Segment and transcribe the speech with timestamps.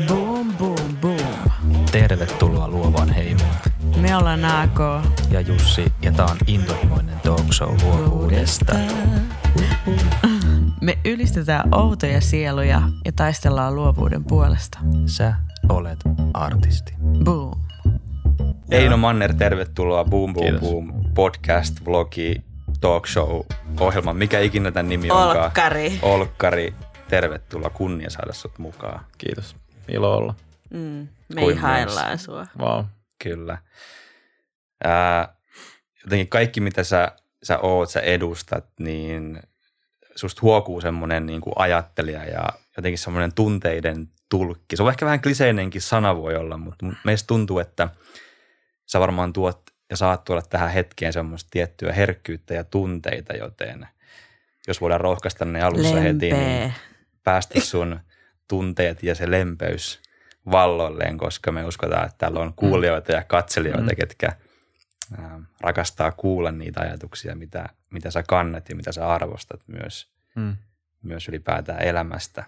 [0.00, 1.18] Boom, boom, boom.
[1.92, 3.54] Tervetuloa luovaan heimoon.
[4.00, 4.78] Me ollaan AK.
[5.30, 8.72] Ja Jussi, ja tää on intohimoinen talk show luovuudesta.
[10.80, 14.78] Me ylistetään outoja sieluja ja taistellaan luovuuden puolesta.
[15.06, 15.34] Sä
[15.68, 15.98] olet
[16.34, 16.94] artisti.
[17.24, 17.60] Boom.
[18.70, 20.60] Eino Manner, tervetuloa Boom Boom Kiitos.
[20.60, 22.42] Boom podcast, vlogi,
[22.80, 23.40] talk show,
[23.80, 25.44] ohjelma, mikä ikinä tämän nimi onkaan.
[25.44, 25.98] Olkkari.
[26.02, 26.74] Olkkari,
[27.08, 29.04] tervetuloa, kunnia saada sut mukaan.
[29.18, 29.56] Kiitos.
[29.92, 30.34] Ilo olla.
[30.70, 32.46] Mm, me ihaillaan sua.
[32.58, 32.84] Wow.
[33.22, 33.58] Kyllä.
[34.84, 35.36] Ää,
[36.04, 39.42] jotenkin kaikki, mitä sä, sä oot, sä edustat, niin
[40.14, 44.76] susta huokuu semmoinen niin kuin ajattelija ja jotenkin semmoinen tunteiden tulkki.
[44.76, 47.88] Se on ehkä vähän kliseinenkin sana voi olla, mutta meistä tuntuu, että
[48.86, 53.88] sä varmaan tuot ja saat tuoda tähän hetkeen semmoista tiettyä herkkyyttä ja tunteita, joten
[54.68, 56.72] jos voidaan rohkaista ne alussa heti, niin Lempeä.
[57.24, 58.00] päästä sun
[58.52, 60.00] tunteet ja se lempeys
[60.50, 63.96] valloilleen, koska me uskotaan, että täällä on kuulijoita ja katselijoita, Mm.
[63.96, 64.32] ketkä
[65.60, 70.56] rakastaa kuulla niitä ajatuksia, mitä, mitä sä kannat ja mitä sä arvostat myös, Mm.
[71.02, 72.44] myös ylipäätään elämästä.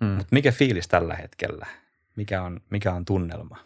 [0.00, 0.06] Mm.
[0.06, 1.66] Mutta mikä fiilis tällä hetkellä?
[2.16, 3.56] Mikä on, mikä on tunnelma?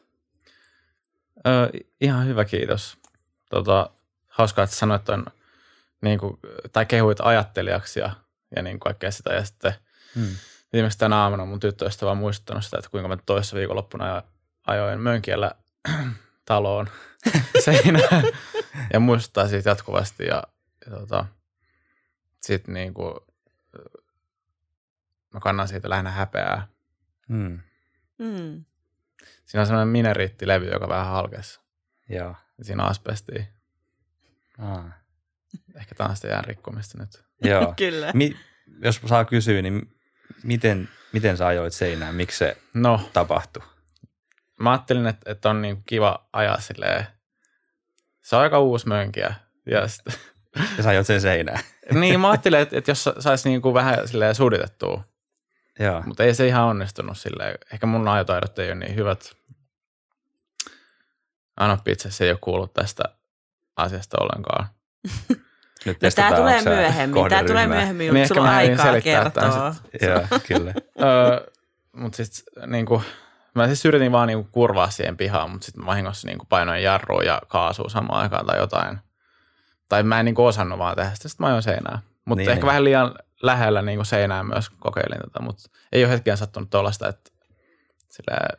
[1.46, 1.70] Ö,
[2.00, 2.98] ihan hyvä, kiitos.
[3.50, 3.90] Tota,
[4.28, 5.26] hauskaa, että sanoit ton,
[6.02, 6.38] niin kuin,
[6.72, 8.10] tai kehuit ajattelijaksi ja,
[8.56, 9.32] ja niin kaikkea sitä.
[9.32, 9.74] Ja sitten
[10.14, 10.34] Hmm.
[10.72, 14.26] Viimeksi tänä aamuna mun tyttöystävä on muistuttanut sitä, että kuinka mä toissa viikonloppuna ajo-
[14.66, 15.50] ajoin Mönkiellä
[16.44, 16.88] taloon
[17.64, 18.24] seinään
[18.92, 20.26] ja muistuttaa siitä jatkuvasti.
[20.26, 20.42] Ja,
[20.86, 21.26] ja tota,
[22.42, 23.14] sitten niin kuin,
[25.34, 26.68] mä kannan siitä lähinnä häpeää.
[27.28, 27.58] Hmm.
[28.18, 28.64] Mm.
[29.44, 31.60] Siinä on sellainen mineriittilevy, joka vähän halkesi.
[32.08, 32.34] Joo.
[32.58, 33.44] Ja Siinä on asbestia.
[34.58, 34.84] Ah.
[35.74, 37.24] Ehkä tämä on sitä jään rikkomista nyt.
[37.44, 37.74] Joo.
[37.76, 38.10] Kyllä.
[38.14, 38.36] Mi-
[38.82, 39.99] jos saa kysyä, niin
[40.42, 42.14] miten, miten sä ajoit seinään?
[42.14, 43.62] Miksi se No, tapahtui?
[44.60, 47.06] mä ajattelin, että, että on niin kiva ajaa silleen.
[48.22, 49.34] Se on aika uusi mönkiä.
[49.66, 50.02] Ja sit,
[50.76, 51.60] Ja sä ajoit sen seinään.
[52.00, 55.04] niin, mä ajattelin, että, että jos saisi niin kuin vähän silleen suditettua,
[55.78, 56.02] Joo.
[56.06, 57.58] mutta ei se ihan onnistunut silleen.
[57.72, 59.36] Ehkä mun ajotaidot ei ole niin hyvät.
[61.56, 63.02] Anna pizza, se ei ole kuullut tästä
[63.76, 64.66] asiasta ollenkaan.
[65.86, 67.28] Nyt No, testataan, tulee myöhemmin.
[67.28, 69.74] Tää tulee myöhemmin, Niin mutta sulla on aikaa kertoa.
[70.02, 70.74] Joo, kyllä.
[71.02, 71.46] öö,
[71.92, 73.02] mutta sitten niinku,
[73.54, 77.42] mä siis yritin vaan niinku kurvaa siihen pihaan, mutta sitten vahingossa niinku painoin jarrua ja
[77.48, 78.98] kaasua samaan aikaan tai jotain.
[79.88, 81.98] Tai mä en niinku osannut vaan tehdä sitä, sitten mä ajoin seinään.
[82.24, 82.66] Mutta Niin, niin, ehkä niin.
[82.66, 85.62] vähän liian lähellä niinku seinään myös kokeilin tätä, mutta
[85.92, 87.30] ei ole hetken sattunut tuollaista, että,
[88.08, 88.58] silleen,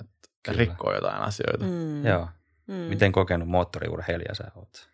[0.00, 0.58] että Kyllä.
[0.58, 1.64] rikkoo jotain asioita.
[1.64, 2.06] Mm.
[2.06, 2.28] Joo.
[2.66, 2.74] Mm.
[2.74, 4.88] Miten kokenut moottoriurheilija sä oot?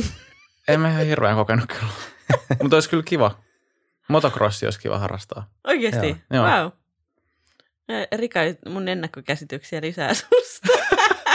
[0.68, 1.92] En mä ihan hirveän kokenut kyllä,
[2.62, 3.38] mutta olisi kyllä kiva.
[4.08, 5.50] Motocrossi olisi kiva harrastaa.
[5.66, 6.16] Oikeesti?
[6.30, 6.46] Joo.
[6.46, 6.70] Wow.
[8.16, 10.68] Rika, mun ennakkokäsityksiä lisää susta.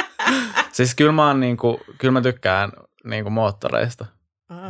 [0.71, 2.71] Siis kyllä mä, oon niinku, kyllä mä tykkään
[3.03, 4.05] niinku moottoreista.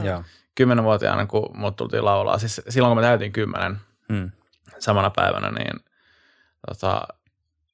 [0.04, 0.24] Joo.
[0.56, 3.78] kymmenenvuotiaana, kun mut tultiin laulaa, siis silloin kun mä täytin kymmenen
[4.14, 4.32] Hmm.
[4.80, 5.80] samana päivänä, niin
[6.68, 7.08] tota,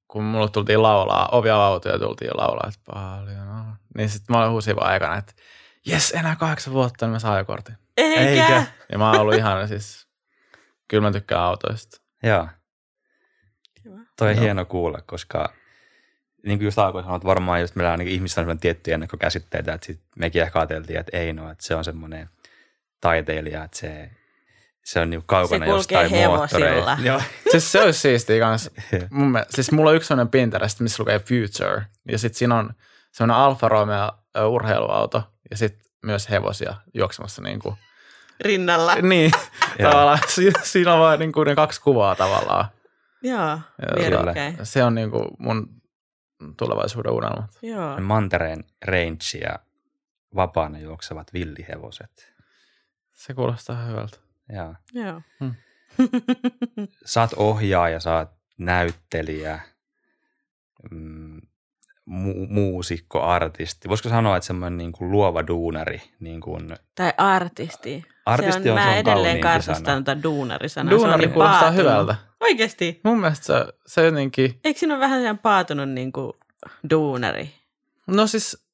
[0.08, 3.74] kun mulle tultiin laulaa, ovi avautui ja tultiin laulaa, että paljon on.
[3.98, 5.34] Niin sitten mä olin huusin vaan aikana, että
[5.86, 7.76] jes, enää kahdeksan vuotta, niin mä saan ajokortin.
[7.98, 8.22] Eikä?
[8.22, 8.66] Eikä.
[8.92, 10.08] Ja mä oon ollut ihan siis,
[10.88, 12.02] kyllä mä tykkään autoista.
[12.24, 12.48] Joo.
[13.84, 13.96] Kiva.
[14.18, 14.44] Toi on Joo.
[14.44, 15.54] hieno kuulla, koska
[16.46, 19.74] niin kuin just alkuun sanoit, varmaan just meillä on niin ihmisillä on semmoinen tiettyjä ennakkokäsitteitä,
[19.74, 22.30] että sit mekin ehkä ajateltiin, että ei no, että se on semmoinen
[23.02, 24.10] taiteilija, että se,
[24.86, 26.96] se on niin kaukana Se kulkee jostain moottoreista.
[26.96, 26.98] hevosilla.
[27.12, 27.22] Joo.
[27.52, 28.70] Siis se olisi siistiä kans.
[29.10, 31.86] Mun mielestä, siis mulla on yksi sellainen Pinterest, missä lukee Future.
[32.08, 32.74] Ja sitten siinä on
[33.12, 34.12] sellainen Alfa Romeo
[34.48, 37.76] urheiluauto ja sitten myös hevosia juoksemassa niin kuin
[38.42, 38.96] Rinnalla.
[38.96, 39.32] Niin,
[39.84, 42.66] tavallaan si- siinä on vain niin kuin ne kaksi kuvaa tavallaan.
[43.22, 43.60] Joo, Ja
[44.00, 44.58] vierekkäin.
[44.64, 45.82] Se on niin kuin mun
[46.58, 47.58] tulevaisuuden unelmat.
[47.62, 48.00] Joo.
[48.02, 49.60] Mantereen range ja
[50.36, 52.34] vapaana juoksevat villihevoset.
[53.14, 54.18] Se kuulostaa hyvältä.
[54.50, 54.76] Joo.
[54.94, 55.22] Joo.
[55.40, 55.56] Hmm.
[57.06, 59.60] Sä oot ohjaaja, sä oot näyttelijä,
[60.92, 61.33] mm,
[62.10, 63.90] mu- muusikko, artisti.
[63.90, 68.04] Voisiko sanoa, että semmoinen niin kuin luova duunari, niin kuin Tai artisti.
[68.26, 70.92] Artisti se on, on- se mä on edelleen karsastan tätä duunarisanaa.
[70.92, 71.86] Duunari se niin kuulostaa paatunut.
[71.86, 72.16] hyvältä.
[72.42, 73.02] Oikeesti?
[73.04, 76.34] Mun mielestä se, se jotenkin, Eikö siinä ole vähän sellainen paatunut niin kuin
[76.90, 77.50] duunari?
[78.08, 78.66] no siis,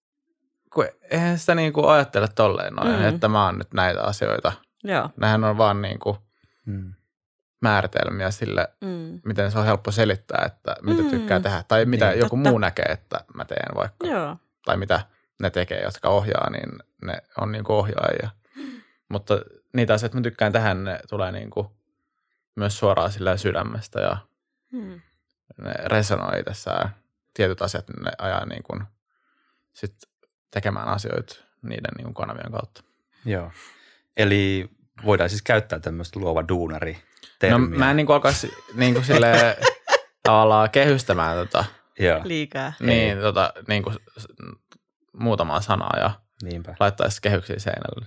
[0.74, 3.08] kun eihän sitä niin kuin ajattele tolleen noin, Mm.
[3.08, 4.52] että mä oon nyt näitä asioita.
[4.84, 5.10] Joo.
[5.18, 6.18] Nämähän on vaan niin kuin
[6.66, 6.94] mm,
[7.62, 9.22] määritelmiä sille, Mm.
[9.26, 11.10] miten se on helppo selittää, että mitä Mm.
[11.10, 11.64] tykkää tehdä.
[11.68, 12.20] Tai mitä Niin.
[12.20, 12.50] joku Totta.
[12.50, 14.08] muu näkee, että mä teen vaikka.
[14.08, 14.38] Joo.
[14.66, 15.02] Tai mitä
[15.40, 16.70] ne tekee, jotka ohjaa, niin
[17.04, 18.30] ne on niin kuin ohjaajia.
[19.10, 19.34] Mutta
[19.74, 21.68] niitä asioita, mitä mä tykkään tehdä, ne tulee niin kuin
[22.56, 24.18] myös suoraan sillä sydämestä ja
[24.72, 25.02] Mm.
[25.62, 26.90] ne resonoi tässä
[27.34, 28.84] tietyt asiat, niin ne ajaa niin kuin
[29.74, 29.96] sit
[30.52, 32.84] tekemään asioita niiden niin kuin kanavien kautta.
[33.26, 33.52] Joo.
[34.18, 34.70] Eli
[35.06, 37.80] voidaan siis käyttää tämmöistä luova duunari No termiä.
[37.80, 39.56] mä en niin kuin alkaisi niin kuin silleen
[40.24, 41.66] tavallaan kehystämään tota,
[42.00, 42.74] Joo, Liikaa.
[42.80, 43.96] niin, tota, niin kuin
[45.14, 46.12] muutamaa sanaa ja
[46.44, 46.76] niinpä.
[46.80, 48.06] laittaisi kehyksiä seinälle.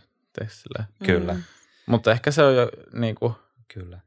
[0.49, 0.89] silleen.
[1.07, 1.43] Kyllä, Mm.
[1.87, 3.35] Mutta ehkä se on jo niin kuin,
[3.75, 3.99] kyllä.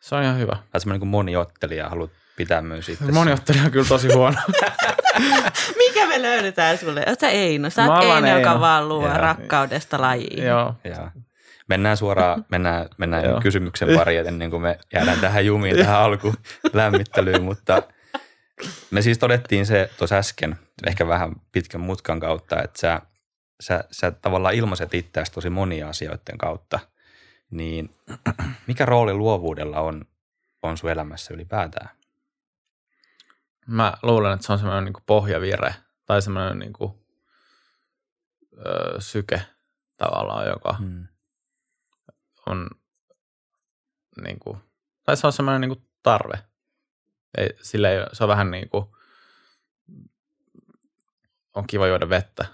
[0.00, 0.56] se on ihan hyvä.
[0.70, 3.04] Tai semmoinen niin moniottelija haluat pitää myös itse.
[3.12, 4.36] Moniottelija on kyllä tosi huono.
[5.78, 7.04] Mikä me löydetään sulle?
[7.08, 7.70] Oot sä Eino?
[7.70, 8.60] Sä oot oon Eino, joka Eino.
[8.60, 9.16] vaan luo Joo.
[9.16, 10.44] rakkaudesta lajiin.
[10.46, 10.74] Joo.
[10.84, 11.08] Joo.
[11.70, 13.40] Mennään suoraan, mennään, mennään Joo.
[13.40, 16.34] kysymyksen pariin ennen kuin me jäädään tähän jumiin tähän alku
[16.72, 17.82] lämmittelyyn, mutta
[18.90, 23.00] me siis todettiin se tuossa äsken, ehkä vähän pitkän mutkan kautta, että sä,
[23.60, 26.80] sä, sä tavallaan ilmaiset itseäsi tosi monia asioiden kautta,
[27.50, 27.94] niin
[28.66, 30.04] mikä rooli luovuudella on,
[30.62, 31.90] on sun elämässä ylipäätään?
[33.66, 35.74] Mä luulen, että se on semmoinen niin pohjavire
[36.06, 36.92] tai semmoinen niin kuin,
[38.66, 39.42] ö, syke
[39.96, 41.09] tavallaan, joka Hmm.
[42.46, 42.70] On
[44.22, 44.58] niin kuin,
[45.02, 46.38] tai se on semmoinen niin kuin tarve.
[47.38, 48.84] Ei, sillä ei, se on vähän niin kuin,
[51.54, 52.46] on kiva juoda vettä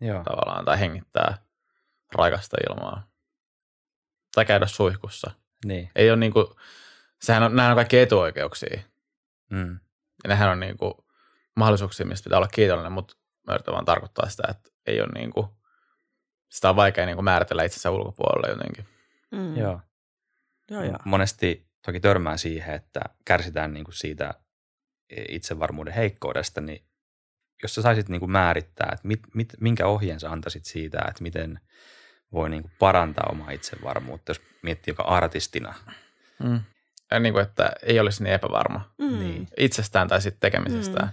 [0.00, 1.38] Joo, tavallaan tai hengittää
[2.14, 3.08] raikasta ilmaa.
[4.34, 5.30] Tai käydä suihkussa.
[5.64, 5.90] niin.
[5.94, 6.46] Ei ole niin kuin,
[7.22, 8.82] sehän on, nämä on kaikki etuoikeuksia.
[9.50, 9.80] Mm.
[10.24, 10.94] Ja nehän on niin kuin
[11.56, 13.16] mahdollisuuksia, mistä pitää olla kiitollinen, mutta
[13.46, 15.46] mä yritän vaan tarkoittaa sitä, että ei ole niin kuin,
[16.50, 18.91] sitä on vaikea niin kuin määritellä itsensä ulkopuolelle jotenkin.
[19.32, 19.56] Mm.
[19.56, 19.80] Joo.
[20.70, 20.98] Joo, joo.
[21.04, 24.34] Monesti toki törmää siihen, että kärsitään niin kuin siitä
[25.28, 26.84] itsevarmuuden heikkoudesta, niin
[27.62, 31.22] jos sä saisit niin kuin määrittää, että mit, mit, minkä ohjeen sä antaisit siitä, että
[31.22, 31.60] miten
[32.32, 35.74] voi niin kuin parantaa omaa itsevarmuutta, jos miettii joka artistina.
[36.42, 36.60] Mm.
[37.10, 39.18] Ja niin kuin, että ei olisi niin epävarma Mm.
[39.18, 39.48] Niin.
[39.56, 41.06] itsestään tai sitten tekemisestään.
[41.06, 41.12] Mm.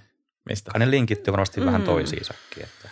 [0.50, 0.72] Mistä.
[0.72, 1.66] Kai ne linkittyy varmasti mm.
[1.66, 2.64] vähän toisiinsakin.
[2.64, 2.90] Että.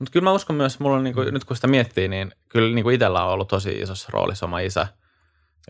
[0.00, 2.74] Mutta kyllä mä uskon myös, mulla on niin kuin, nyt kun sitä miettii, niin kyllä
[2.74, 4.86] niin kuin itsellä on ollut tosi isossa roolissa oma isä,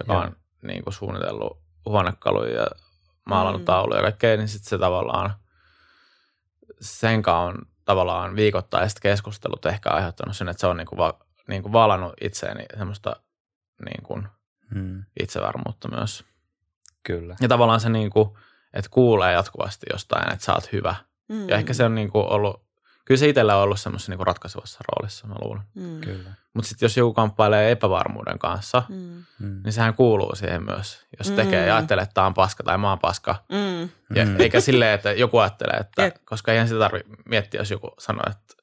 [0.01, 0.23] joka Joo.
[0.23, 2.67] on niin kuin suunnitellut huonekaluja ja
[3.27, 3.67] maalannut Mm.
[3.67, 5.35] tauluja ja kaikkea, niin sitten se tavallaan,
[6.81, 11.19] sen kanssa on tavallaan viikoittaiset keskustelut ehkä aiheuttanut sen, että se on niin kuin, va,
[11.49, 13.17] niin kuin valannut itseäni semmoista
[13.85, 14.29] niin kuin
[14.75, 15.05] Mm.
[15.21, 16.25] itsevarmuutta myös.
[17.03, 17.37] Kyllä.
[17.41, 18.31] Ja tavallaan se, niin kuin,
[18.75, 20.95] että kuulee jatkuvasti jostain, että sä oot hyvä.
[21.29, 21.49] Mm.
[21.49, 22.63] Ja ehkä se on niin kuin ollut,
[23.05, 25.63] kyllä se itsellä on ollut semmoisessa niin ratkaisevassa roolissa, mä luulen.
[25.75, 26.01] Mm.
[26.01, 26.31] Kyllä.
[26.55, 29.25] Mutta sitten jos joku kamppailee epävarmuuden kanssa, Mm.
[29.39, 29.61] Mm.
[29.65, 31.07] niin sehän kuuluu siihen myös.
[31.19, 31.37] Jos Mm.
[31.37, 33.45] tekee ja ajattelee, että tämä on paska tai mä oon paska.
[33.49, 33.81] Mm.
[34.17, 34.41] Ja Mm.
[34.41, 36.17] Eikä silleen, että joku ajattelee, että Jep.
[36.25, 38.55] koska eihän sitä tarvitse miettiä, jos joku sanoo, että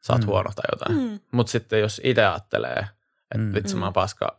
[0.00, 0.26] sä oot Mm.
[0.26, 1.10] huono tai jotain.
[1.10, 1.20] Mm.
[1.32, 3.54] Mutta sitten jos itse ajattelee, että Mm.
[3.54, 3.94] vitsi mä oon Mm.
[3.94, 4.38] paska,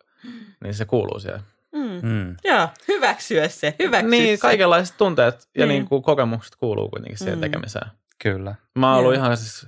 [0.63, 1.41] niin se kuuluu siihen.
[1.71, 1.99] Mm.
[2.09, 2.35] Mm.
[2.43, 4.41] Joo, hyväksyä se, hyväksyä Niin, se.
[4.41, 5.69] kaikenlaiset tunteet ja Niin.
[5.69, 7.41] niin kuin kokemukset kuuluu kuitenkin siihen Mm.
[7.41, 7.91] tekemiseen.
[8.23, 8.55] Kyllä.
[8.75, 9.67] Mä oon ollut ihan siis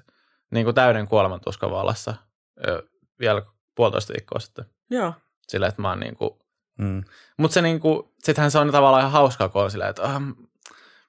[0.51, 2.13] niin kuin täyden kuolemantuskan vallassa
[2.67, 2.83] ö,
[3.19, 3.41] vielä
[3.75, 4.65] puolitoista viikkoa sitten.
[4.89, 5.13] Joo.
[5.47, 6.31] Sillä, että mä oon niin kuin
[6.77, 7.03] Mm.
[7.37, 10.21] Mutta se niinku, sittenhän se on tavallaan ihan hauskaa, kun on silleen, että ah,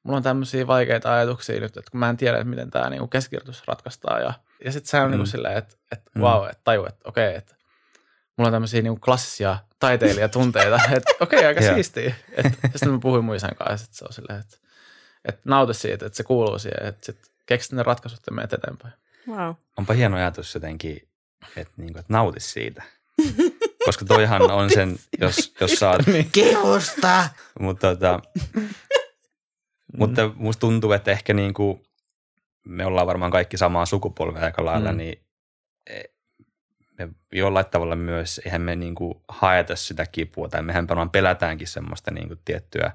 [0.02, 3.06] mulla on tämmöisiä vaikeita ajatuksia nyt, että kun mä en tiedä, että miten tämä niinku
[3.08, 4.20] keskirjoitus ratkaistaan.
[4.22, 4.32] Ja,
[4.64, 5.10] ja sitten se on mm.
[5.10, 5.30] niinku Mm.
[5.30, 6.22] silleen, että, että Mm.
[6.22, 7.54] wow, että taju, että okei, että
[8.36, 11.74] mulla on tämmöisiä niinku klassisia taiteilijatunteita, että okei, aika Joo.
[11.74, 12.14] siistiä.
[12.32, 14.56] Et, ja sitten mä puhuin mun isän kanssa, että se on silleen, että,
[15.24, 18.94] että nauti siitä, että se kuuluu siihen, että sit keksit ne ratkaisut ja menet eteenpäin.
[19.28, 19.54] Wow.
[19.78, 21.08] Onpa hieno ajatus jotenkin,
[21.56, 22.82] että, niin kuin, että nauti siitä.
[23.86, 26.30] Koska toihan on sen, jos, jos saat, niin.
[26.32, 27.28] Kehusta!
[27.60, 28.20] mutta, tota,
[29.98, 31.82] mutta musta tuntuu, että ehkä niin kuin,
[32.64, 34.96] me ollaan varmaan kaikki samaa sukupolvea aika lailla, Mm.
[34.98, 35.22] niin
[35.86, 36.02] e,
[36.98, 41.68] me jollain tavalla myös, eihän me niin kuin haeta sitä kipua, tai mehän varmaan pelätäänkin
[41.68, 42.92] semmoista niin kuin tiettyä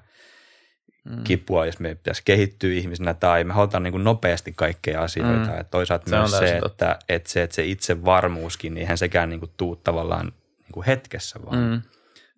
[1.05, 1.23] Mm.
[1.23, 5.51] kipua, jos me pitäisi kehittyä ihmisenä, tai me halutaan niin kuin nopeasti kaikkea asioita.
[5.51, 5.57] Mm.
[5.57, 5.65] Mm.
[5.71, 9.51] toisaalta Se myös se, että, että, se, että se itsevarmuuskin, niin eihän sekään niin kuin
[9.57, 11.81] tuu tavallaan niin kuin hetkessä, vaan, Mm.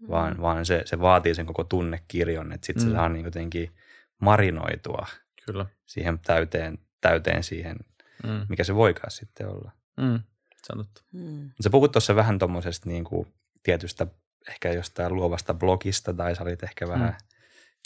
[0.01, 0.09] mm.
[0.09, 2.89] vaan, vaan se, se vaatii sen koko tunnekirjon, että sitten mm.
[2.89, 2.91] Mm.
[2.91, 3.71] se saa niin jotenkin
[4.19, 5.07] marinoitua
[5.45, 5.65] Kyllä.
[5.86, 7.77] siihen täyteen, täyteen siihen,
[8.24, 8.45] Mm.
[8.50, 9.71] mikä se voikaan sitten olla.
[9.97, 10.19] Mm.
[10.63, 11.01] Se on totta.
[11.12, 11.50] Mm.
[11.62, 13.27] Sä puhut tuossa vähän tuommoisesta niin kuin
[13.63, 14.07] tietystä
[14.50, 17.37] ehkä jostain luovasta blogista, tai sä olit ehkä vähän Mm.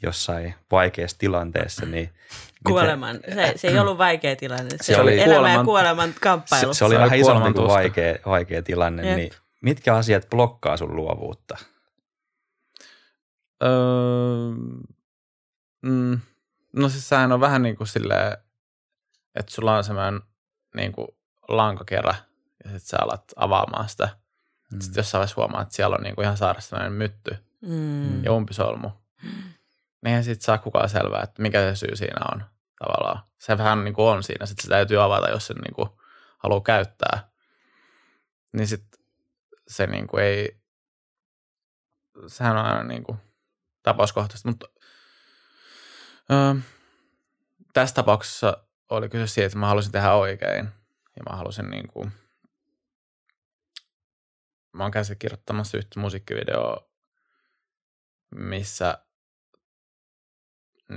[0.03, 2.09] Jossain vaikeassa tilanteessa, niin
[2.67, 3.19] Kuoleman.
[3.33, 4.69] Se, se ei ollut vaikea tilanne.
[4.69, 6.73] Se, Se oli elämä kuoleman- ja kuoleman kamppailu.
[6.73, 9.15] se, se oli Se vähän isompi kuin vaikea, vaikea tilanne, Jep.
[9.17, 9.31] niin
[9.61, 11.57] mitkä asiat blokkaa sun luovuutta?
[13.63, 13.69] Öö,
[15.81, 16.19] mm,
[16.73, 18.37] no siis sehän on vähän niin kuin silleen,
[19.35, 20.21] että sulla on semmoinen
[20.75, 21.07] niin kuin
[21.47, 22.15] lankakerä
[22.63, 24.09] ja sitten sä alat avaamaan sitä.
[24.71, 24.81] Mm.
[24.81, 28.23] Sitten jossain vaiheessa huomaat, että siellä on niin kuin ihan sairasta sellainen mytty Mm.
[28.23, 28.89] ja umpisolmu.
[30.01, 32.43] Niin eihän sit saa kukaan selvää, että mikä se syy siinä on
[32.79, 33.23] tavallaan.
[33.37, 35.89] Se vähän niin kuin on siinä, sitten se täytyy avata, jos se niin kuin
[36.37, 37.29] haluaa käyttää.
[38.53, 38.99] Niin sitten
[39.67, 40.61] se niin kuin ei,
[42.27, 43.17] sehän on aina niin kuin
[43.83, 44.67] tapauskohtaista, mutta
[46.31, 46.55] öö,
[47.73, 50.69] tässä tapauksessa oli kyse siitä, että mä halusin tehdä oikein
[51.17, 52.11] ja mä halusin niin kuin,
[54.73, 56.89] mä oon käsikirjoittamassa yhtä musiikkivideoa,
[58.35, 58.97] missä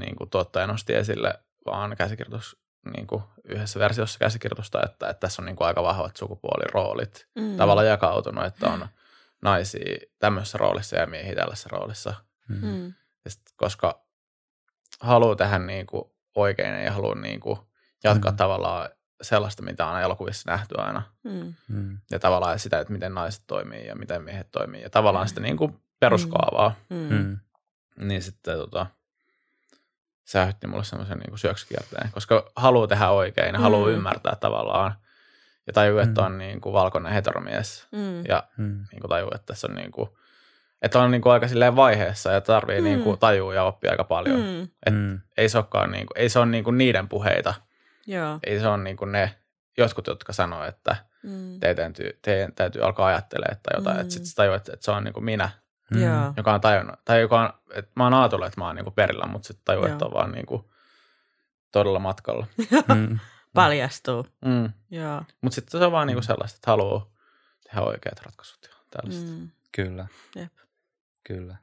[0.00, 1.34] niin kuin tuottaja nosti esille
[1.66, 2.56] vaan käsikirjoitus
[2.94, 7.56] niin kuin yhdessä versiossa käsikirjoitusta, että, että tässä on niin kuin aika vahvat sukupuoliroolit Mm.
[7.56, 8.88] tavallaan jakautunut, että on
[9.42, 12.14] naisia tämmöisessä roolissa ja miehiä tällaisessa roolissa.
[12.48, 12.56] Mm.
[12.66, 12.86] Mm.
[13.24, 14.04] Ja sit, koska
[15.00, 17.58] haluaa tehdä niin kuin oikein ja haluaa niin kuin
[18.04, 18.36] jatkaa Mm.
[18.36, 18.88] tavallaan
[19.22, 21.02] sellaista, mitä on elokuvissa nähty aina.
[21.22, 21.54] Mm.
[21.68, 21.98] Mm.
[22.10, 24.82] Ja tavallaan sitä, että miten naiset toimii ja miten miehet toimii.
[24.82, 26.74] Ja tavallaan sitä niin kuin peruskaavaa.
[26.90, 26.96] Mm.
[27.16, 27.38] Mm.
[27.96, 28.86] Niin sitten tota,
[30.24, 33.94] se aiheutti mulle semmoisen niin syöksykierteen, koska haluaa tehdä oikein ja haluaa Mm.
[33.94, 34.94] ymmärtää tavallaan.
[35.66, 36.26] Ja tajuu, että Mm.
[36.26, 37.86] on niin kuin valkoinen heteromies.
[37.92, 38.24] Mm.
[38.28, 38.84] Ja Mm.
[38.92, 40.08] niin kuin tajuu, että tässä on niin kuin,
[40.82, 42.84] että on niin kuin aika silleen vaiheessa ja tarvii Mm.
[42.84, 44.40] niin kuin tajua ja oppia aika paljon.
[44.40, 44.62] Mm.
[44.86, 45.20] Et Mm.
[45.36, 47.54] Ei se olekaan niin kuin, ei se ole niin kuin niiden puheita.
[48.06, 48.38] Joo.
[48.46, 49.34] Ei se ole niin kuin ne
[49.78, 51.60] jotkut, jotka sanoo, että Mm.
[51.60, 53.96] teidän täytyy, teidän täytyy alkaa ajattelemaan tai jotain.
[53.96, 54.00] Mm.
[54.00, 55.50] Että sitten tajuu, että, että se on niin kuin minä,
[55.90, 56.02] Mm.
[56.02, 56.32] Joo.
[56.36, 58.94] joka on tajunnut, tai joka on, että mä oon ajatellut, että mä oon niin kuin
[58.94, 60.64] perillä, mutta sitten tajuu, että on vaan niin kuin
[61.72, 62.46] todella matkalla.
[62.94, 63.18] Mm.
[63.54, 64.26] Paljastuu.
[64.44, 64.72] Mm.
[64.90, 65.22] Joo.
[65.40, 67.10] Mutta sitten se on vaan niin kuin sellaista, että haluaa
[67.64, 69.30] tehdä oikeat ratkaisut ja tällaista.
[69.30, 69.50] Mm.
[69.72, 70.52] Kyllä, Jep.
[71.24, 71.56] kyllä.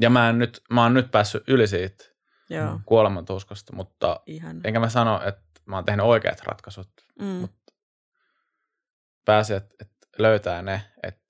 [0.00, 2.04] Ja mä, en nyt, mä oon nyt päässyt yli siitä
[2.48, 2.80] Joo.
[2.84, 4.60] kuolemantuskasta, mutta Ihan.
[4.64, 6.88] enkä mä sano, että mä oon tehnyt oikeat ratkaisut.
[7.20, 7.26] Mm.
[7.26, 7.52] Mut
[9.24, 10.82] Pääsi, että, että löytää ne.
[11.02, 11.21] Että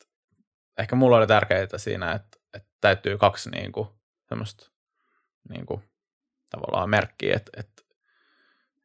[0.78, 3.88] ehkä mulla oli tärkeää siinä, että, että täytyy kaksi niin kuin,
[4.28, 4.70] semmoista
[5.48, 5.82] niin kuin,
[6.50, 7.82] tavallaan merkkiä, että, että,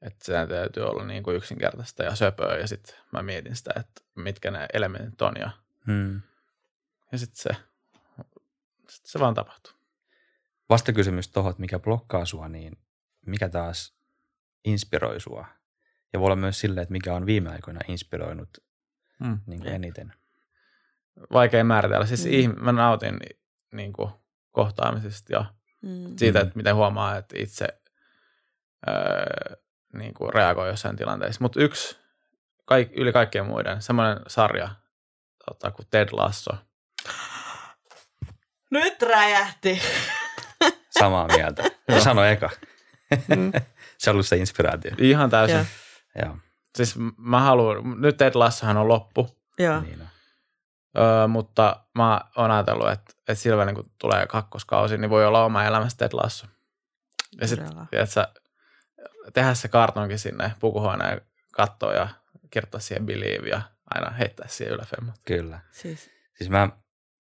[0.02, 2.58] että sen täytyy olla niin kuin yksinkertaista ja söpöä.
[2.58, 5.34] Ja sitten mä mietin sitä, että mitkä ne elementit on.
[5.40, 5.50] Ja,
[5.86, 6.22] Mm.
[7.12, 7.50] ja sitten se,
[8.90, 9.74] sit se vaan tapahtuu.
[10.70, 12.78] Vastakysymys tuohon, että mikä blokkaa sua, niin
[13.26, 13.96] mikä taas
[14.66, 15.46] inspiroi sua?
[16.14, 18.50] Ja voi olla myös silleen, että mikä on viime aikoina inspiroinut
[19.20, 19.40] Mm.
[19.46, 20.14] niin kuin eniten.
[21.34, 22.06] Vaikea määritellä.
[22.06, 22.54] Siis Mm.
[22.56, 22.64] mm.
[22.66, 23.20] mä nautin
[23.74, 24.10] niin kuin,
[24.52, 25.46] kohtaamisesta ja
[25.82, 26.18] Mm.
[26.18, 26.44] siitä, Mm.
[26.48, 27.68] että miten huomaa, että itse
[28.88, 29.56] öö,
[29.94, 31.42] niin kuin reagoi jossain tilanteessa.
[31.42, 31.98] Mutta yksi
[32.66, 34.70] kaik, yli kaikkien muiden, semmoinen sarja
[35.46, 36.52] tota, kuin Ted Lasso.
[38.72, 39.82] Nyt räjähti.
[41.00, 41.64] Samaa mieltä.
[41.88, 42.50] Ja sano eka.
[43.98, 44.92] se on ollut se inspiraatio.
[44.98, 45.56] Ihan täysin.
[45.58, 45.66] Joo.
[46.26, 46.38] Joo,
[46.76, 49.82] Siis mä haluan, nyt Ted Lassohan on loppu, Joo.
[49.82, 50.08] niin on.
[50.98, 55.46] Öö, mutta mä oon ajatellut, että, että sillä välin kun tulee kakkoskausi, niin voi olla
[55.46, 56.48] oma elämässä Ted Lasso.
[57.42, 58.28] Ja sitten
[59.34, 62.08] tehdä se kartonkin sinne pukuhuoneen kattoon ja
[62.52, 63.62] kirjoittaa siihen believe ja
[63.96, 65.16] aina heittää siihen yläfemmat.
[65.26, 65.60] Kyllä.
[65.72, 66.70] Siis, Siis mä,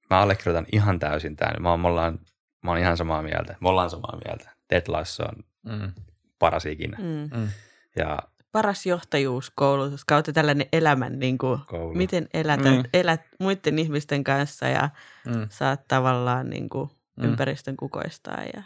[0.09, 1.61] mä allekirjoitan ihan täysin tämän.
[1.61, 2.19] Mä, oon- me ollaan,
[2.63, 3.55] mä oon ihan samaa mieltä.
[3.61, 4.49] Me ollaan samaa mieltä.
[4.67, 5.91] Ted Lasso on Mm.
[6.39, 6.97] paras ikinä.
[6.97, 7.37] mm.
[7.39, 7.49] Mm.
[7.95, 8.19] Ja
[8.51, 11.93] Paras johtajuuskoulutus kautta tällainen elämän, niin kuin, koulu.
[11.93, 12.89] miten elät, Niin.
[12.93, 14.89] elät muiden ihmisten kanssa ja
[15.25, 15.47] Mm.
[15.49, 17.23] saat tavallaan niin kuin, Mm.
[17.25, 18.43] ympäristön kukoistaa.
[18.53, 18.63] Ja,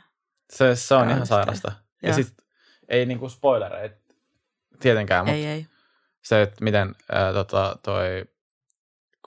[0.49, 1.35] Se, se on ihan Kaunista.
[1.35, 1.71] sairasta.
[2.01, 2.15] Ja, Joo.
[2.15, 2.45] sitten
[2.89, 3.95] ei niinku spoilereita
[4.79, 5.67] tietenkään, mutta ei, ei.
[6.21, 8.25] se, että miten ää, tota, toi,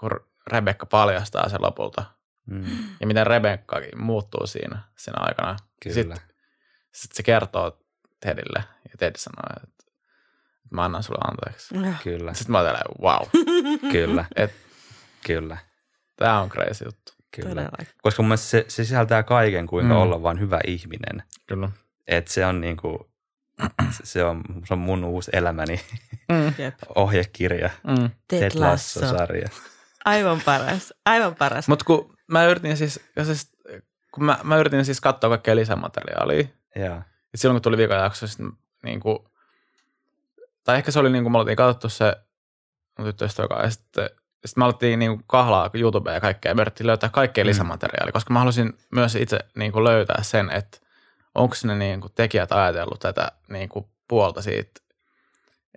[0.01, 0.11] kun
[0.47, 2.05] Rebekka paljastaa sen lopulta
[2.47, 2.65] Mm,
[3.01, 5.57] ja miten Rebekkakin muuttuu siinä, siinä aikana.
[5.83, 5.95] kyllä.
[5.95, 6.19] Sitten
[6.93, 7.79] sit se kertoo
[8.21, 9.74] Tedille ja Ted sanoo, että
[10.71, 11.75] mä annan sulle anteeksi.
[12.03, 13.27] Kyllä, Sitten mä ajattelen, wow,
[13.93, 14.55] kyllä, Et-
[15.27, 15.57] kyllä,
[16.17, 17.13] tämä on crazy juttu.
[17.37, 17.49] kyllä.
[17.49, 17.71] Todella.
[18.03, 20.01] Koska mun mielestä se, se sisältää kaiken, kuinka Mm.
[20.01, 21.23] olla vain hyvä ihminen.
[21.47, 21.71] Kyllä.
[22.07, 23.11] Et se on niinku,
[23.91, 25.81] se- se on, se on mun uusi elämäni
[26.29, 26.55] Mm.
[26.95, 27.71] Ohjekirja.
[27.87, 28.11] Mm.
[28.29, 29.01] Ted Lasso.
[29.01, 29.49] Lasso-sarja.
[30.05, 30.95] Aivan paras.
[31.07, 31.69] Aivan paras.
[31.69, 33.53] Mutta kun mä yritin siis, siis
[34.15, 36.45] kun mä, mä yritin siis katsoa kaikkea lisämateriaalia,
[36.77, 36.87] Joo.
[37.33, 38.27] Ja silloin kun tuli viikon jakso,
[38.85, 39.19] niin kuin,
[40.65, 42.17] tai ehkä se oli niin kuin me oltiin katsottu se
[42.99, 44.11] mun tyttöystävä ja sitten,
[44.47, 47.49] sitten me alettiin niin kuin kahlaa YouTubea ja kaikkea, ja me yritettiin löytää kaikkea Mm.
[47.49, 50.79] lisämateriaalia, koska mä halusin myös itse niin kuin löytää sen, että
[51.35, 54.81] onko ne niin kuin tekijät ajatellut tätä niin kuin puolta siitä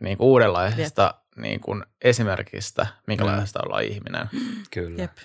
[0.02, 4.30] niin kuin uudenlaisesta niin kuin esimerkistä, minkälaista olla ihminen.
[4.72, 5.18] Kyllä, Jep.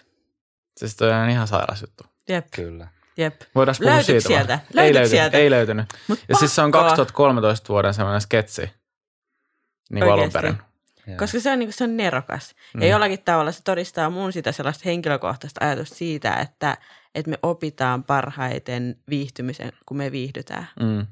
[0.77, 2.05] Siis toi on ihan sairas juttu.
[2.29, 2.47] Jep.
[2.51, 2.89] kyllä.
[3.17, 3.41] Jep.
[3.55, 4.59] Voidaan puhua Löytyykö siitä sieltä?
[4.77, 5.37] Ei löytynyt, sieltä?
[5.37, 5.87] ei löytynyt.
[6.09, 6.89] Mut Ja siis se on pakko.
[6.89, 8.71] 2013 vuoden semmoinen sketsi,
[9.93, 10.59] niin kuin alun perin.
[11.07, 11.17] Joo.
[11.19, 12.55] Koska se on, niin se on nerokas.
[12.75, 12.79] Mm.
[12.79, 12.83] Mm.
[12.83, 16.77] Ja jollakin tavalla se todistaa mun sitä sellaista henkilökohtaista ajatusta siitä, että,
[17.15, 21.07] että me opitaan parhaiten viihtymisen, kun me viihdytään Mm.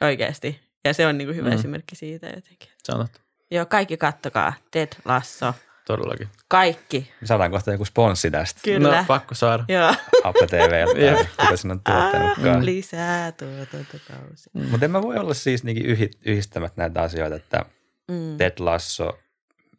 [0.00, 0.60] oikeasti.
[0.84, 1.54] Ja se on niin kuin hyvä Mm.
[1.54, 2.68] esimerkki siitä jotenkin.
[2.86, 3.20] Totta.
[3.50, 4.52] Joo, kaikki kattokaa.
[4.70, 5.54] Ted Lasso.
[5.86, 6.28] Todellakin.
[6.48, 7.10] Kaikki.
[7.20, 8.96] Me saadaan kohta joku sponssi tästä Kyllä.
[8.98, 9.64] No, pakko saada.
[9.68, 9.94] Joo.
[10.24, 12.66] Apple TVltä, tai kuka sen on tuottanutkaan.
[12.66, 14.50] Lisää tuotantokausi.
[14.52, 15.86] Mutta en mä voi olla siis niinkin
[16.24, 17.64] yhdistämättä näitä asioita, että
[18.08, 18.36] Mm.
[18.38, 19.18] Ted Lasso,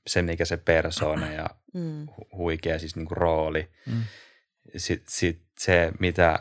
[0.08, 2.06] se mikä se persona ja Mm.
[2.06, 4.02] hu- huikea siis niinku rooli, Mm.
[4.78, 6.40] sitten sit se, mitä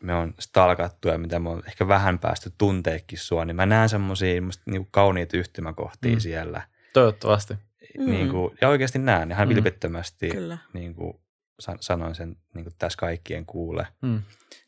[0.00, 3.88] me on stalkattu ja mitä me on ehkä vähän päästy tunteekin sua, niin mä näen
[3.88, 6.14] semmoisia niinku kauniita yhtymäkohtia Mm.
[6.16, 6.20] mm.
[6.20, 6.62] siellä.
[6.92, 7.54] Toivottavasti.
[7.54, 8.04] Mm.
[8.04, 8.10] Mm.
[8.10, 9.54] Niinku, ja oikeasti näen ihan Mm.
[9.54, 10.58] vilpittömästi, Kyllä.
[10.72, 11.20] niinku,
[11.60, 13.86] san- sanoin sen niinku tässä kaikkien kuule.
[14.02, 14.22] Mm.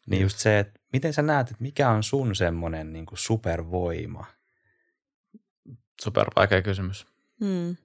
[0.07, 4.27] Niin just se, että miten sä näet, että mikä on sun semmoinen niinku supervoima?
[6.03, 7.07] Super vaikea kysymys.
[7.41, 7.77] Mm.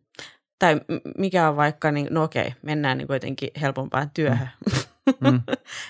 [0.59, 0.81] Tai
[1.17, 4.49] mikä on vaikka, niin, no okei, mennään niin kuitenkin helpompaan työhön.
[5.21, 5.41] Mm.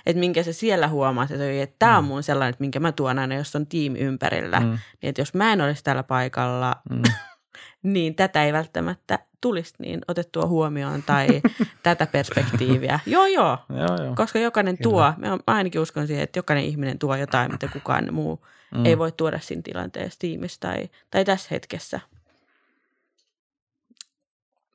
[0.06, 1.28] että minkä se siellä huomaa,
[1.64, 4.60] että tämä on mun sellainen, että minkä mä tuon aina, jos on tiimi ympärillä.
[4.60, 4.66] Mm.
[4.66, 7.02] Niin että jos mä en olisi tällä paikalla, Mm.
[7.94, 11.28] niin tätä ei välttämättä tulisi niin otettua huomioon tai
[11.84, 13.00] tätä perspektiiviä.
[13.06, 13.58] Joo, joo.
[13.70, 14.16] Joo, joo.
[14.16, 14.84] Koska jokainen Kyllä.
[14.84, 18.86] tuo, mä ainakin uskon siihen, että jokainen ihminen tuo jotain, mitä kukaan muu mm.
[18.86, 22.00] ei voi tuoda siinä tilanteessa tiimissä tai, tai tässä hetkessä.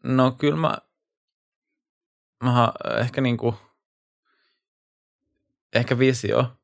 [0.02, 0.78] No kyllä mä,
[2.44, 3.54] mä ehkä niinku,
[5.72, 6.56] ehkä visio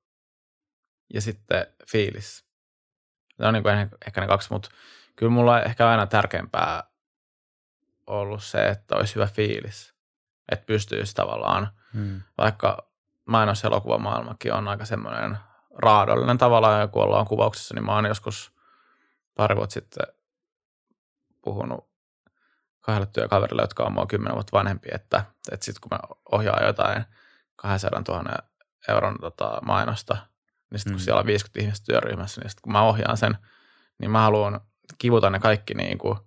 [1.14, 2.46] ja sitten fiilis.
[3.36, 4.68] Se on niinku ehkä, ehkä ne kaksi, mutta
[5.16, 6.84] kyllä mulla on ehkä aina tärkeämpää
[8.06, 9.94] ollut se, että olisi hyvä fiilis.
[10.52, 12.22] Että pystyisi tavallaan, Mm.
[12.38, 12.90] vaikka
[13.24, 15.38] mainoselokuvamaailmakin on aika semmoinen
[15.78, 18.52] raadollinen tavallaan, ja kun ollaan kuvauksessa, niin mä oon joskus
[19.34, 20.06] pari vuotta sitten
[21.42, 21.88] puhunut
[22.86, 25.98] kahdelle työkaverille, jotka on mua kymmenen vuotta vanhempi, että, että sitten kun mä
[26.32, 27.04] ohjaan jotain
[27.56, 28.24] 200 000
[28.88, 30.16] euron tota, mainosta,
[30.70, 31.04] niin sitten kun Mm.
[31.04, 33.38] siellä on 50 ihmistä työryhmässä, niin sitten kun mä ohjaan sen,
[33.98, 34.60] niin mä haluan
[34.98, 36.18] kivuta ne kaikki niin kuin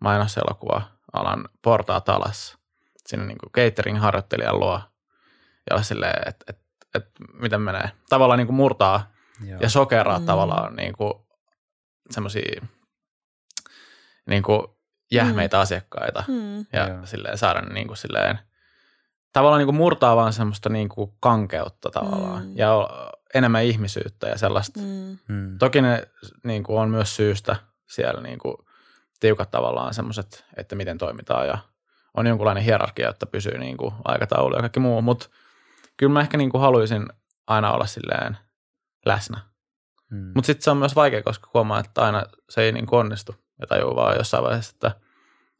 [0.00, 2.58] mainoselokuva-alan portaat alas
[3.06, 4.80] sinne niin kuin catering-harjoittelijan luo
[5.70, 6.62] ja olla silleen, että, että,
[6.94, 7.90] että miten menee.
[8.08, 9.10] Tavallaan niin kuin murtaa
[9.46, 9.60] Joo.
[9.60, 10.26] ja sokeraa Mm.
[10.26, 11.12] tavallaan niin kuin
[12.10, 12.60] semmoisia
[14.26, 14.62] niin kuin
[15.10, 16.58] jähmeitä asiakkaita Mm.
[16.72, 17.06] ja Joo.
[17.06, 18.38] silleen saada niin kuin silleen,
[19.32, 22.56] tavallaan niin kuin murtaa vaan semmoista niin kuin kankeutta tavallaan Mm.
[22.56, 22.88] ja
[23.34, 24.80] enemmän ihmisyyttä ja sellaista.
[24.80, 25.18] Mm.
[25.28, 25.58] Mm.
[25.58, 26.02] Toki ne
[26.44, 28.56] niin kuin on myös syystä siellä niin kuin
[29.20, 31.58] tiukat tavallaan semmoiset, että miten toimitaan ja
[32.16, 35.28] on jonkunlainen hierarkia, että pysyy niin kuin aikataulu ja kaikki muu, mutta
[35.96, 37.06] kyllä mä ehkä niin kuin haluaisin
[37.46, 38.36] aina olla silleen
[39.06, 39.38] läsnä.
[40.10, 40.32] Mm.
[40.34, 43.34] Mutta sitten se on myös vaikea, koska huomaa, että aina se ei niin kuin onnistu
[43.60, 45.00] ja tajuu vaan jossain vaiheessa, että,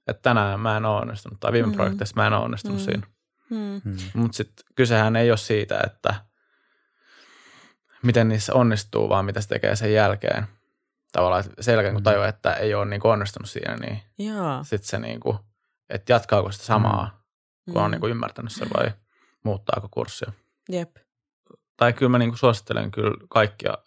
[0.07, 1.73] että tänään mä en ole onnistunut tai viime Mm.
[1.73, 1.77] mm.
[1.77, 2.83] projektissa mä en ole onnistunut Mm.
[2.83, 2.85] mm.
[2.85, 3.07] siinä.
[3.51, 3.81] Mm.
[3.85, 3.97] Mm.
[4.15, 6.15] Mutta sitten kysehän ei ole siitä, että
[8.03, 10.47] miten niissä onnistuu, vaan mitä se tekee sen jälkeen.
[11.13, 12.05] Tavallaan että sen jälkeen, kun Mm.
[12.05, 14.03] tajuaa, että ei ole niin onnistunut siinä, niin
[14.65, 15.39] sitten se niin kuin,
[15.91, 17.23] että jatkaako sitä samaa,
[17.73, 17.91] kun on Mm.
[17.91, 18.91] niin kuin ymmärtänyt sen vai
[19.43, 20.33] muuttaako kurssia.
[20.69, 20.97] Jep.
[21.77, 23.79] Tai kyllä mä niin kuin suosittelen kyllä kaikkia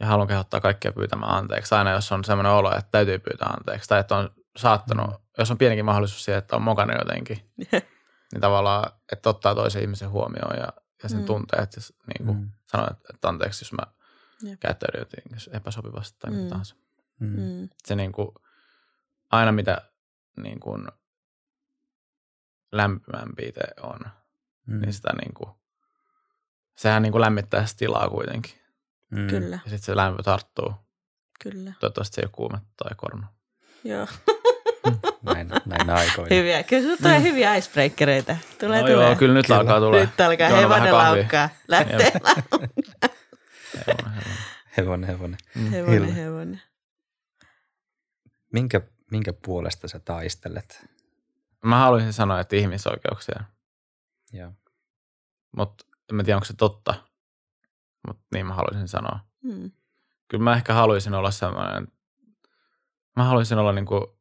[0.00, 1.74] ja haluan kehottaa kaikkia pyytämään anteeksi.
[1.74, 5.16] Aina jos on sellainen olo, että täytyy pyytää anteeksi tai että on saattanut, Mm.
[5.38, 7.50] jos on pienikin mahdollisuus siihen, että on mokannut jotenkin,
[8.32, 10.68] niin tavallaan, että ottaa toisen ihmisen huomioon ja,
[11.02, 11.24] ja sen Mm.
[11.24, 12.50] tunteet ja s- niin kuin Mm.
[12.66, 13.92] sanoo, että, että anteeksi, jos mä
[14.42, 14.60] Jep.
[14.60, 16.48] käyttäydyn jotenkin epäsopivasti tai mitä Mm.
[16.48, 16.76] tahansa.
[17.20, 17.40] Mm.
[17.40, 17.68] Mm.
[17.84, 18.28] Se niin kuin,
[19.30, 19.80] aina mitä
[20.36, 20.86] niin kuin
[22.72, 24.00] lämpimämpi itse on,
[24.66, 24.80] Mm.
[24.80, 25.50] niin sitä niin kuin,
[26.76, 28.59] sehän niin kuin lämmittää sitä tilaa kuitenkin.
[29.10, 29.26] Mm.
[29.26, 30.74] Kyllä, Ja sitten se lämpö tarttuu.
[31.42, 31.72] kyllä.
[31.80, 33.26] Toivottavasti se ei ole kuume tai korona.
[33.84, 34.06] Joo.
[35.22, 36.34] Näin, näin aikoina.
[36.36, 36.62] Hyviä.
[36.62, 38.36] Kyllä sinulla tulee hyviä icebreakereita.
[38.60, 39.06] Tulee, no tulee.
[39.06, 39.60] joo, kyllä nyt Kyllä.
[39.60, 39.96] alkaa tulla.
[40.00, 41.48] Nyt alkaa hevonen laukkaa.
[41.68, 42.12] Lähtee
[44.76, 45.38] Hevonen, hevonen.
[45.70, 46.14] Hevonen, hevonen.
[46.14, 46.62] hevonen.
[48.52, 50.86] Minkä, minkä puolesta sä taistelet?
[51.64, 53.40] Mä haluaisin sanoa, että ihmisoikeuksia,
[54.32, 54.52] Joo.
[55.56, 56.94] mutta en mä tiedä, onko se totta.
[58.06, 59.18] Mutta niin mä haluaisin sanoa.
[59.42, 59.70] Mm.
[60.28, 61.88] Kyllä mä ehkä haluaisin olla sellainen,
[63.16, 64.18] mä haluaisin olla niinku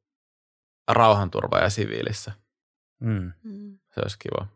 [0.87, 2.31] rauhanturva ja siviilissä.
[2.99, 3.31] Mm.
[3.43, 3.79] Mm.
[3.93, 4.47] Se olisi kiva.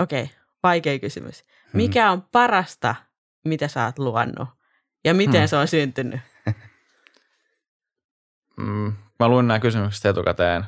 [0.00, 0.30] Okei,
[0.62, 1.44] vaikea kysymys.
[1.72, 2.94] Mikä on parasta,
[3.44, 4.48] mitä sä oot luonut?
[5.04, 5.48] Ja miten Hmm.
[5.48, 6.20] se on syntynyt?
[8.56, 10.64] Mm, mä luin nämä kysymykset etukäteen,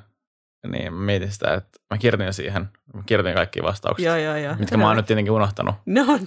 [0.66, 4.54] niin mä mietin sitä, että mä kirjoitin siihen, mä kirjoitin kaikki vastaukset, Joo, joo, joo.
[4.58, 5.74] mitkä mä oon nyt tietenkin unohtanut.
[5.86, 6.18] No,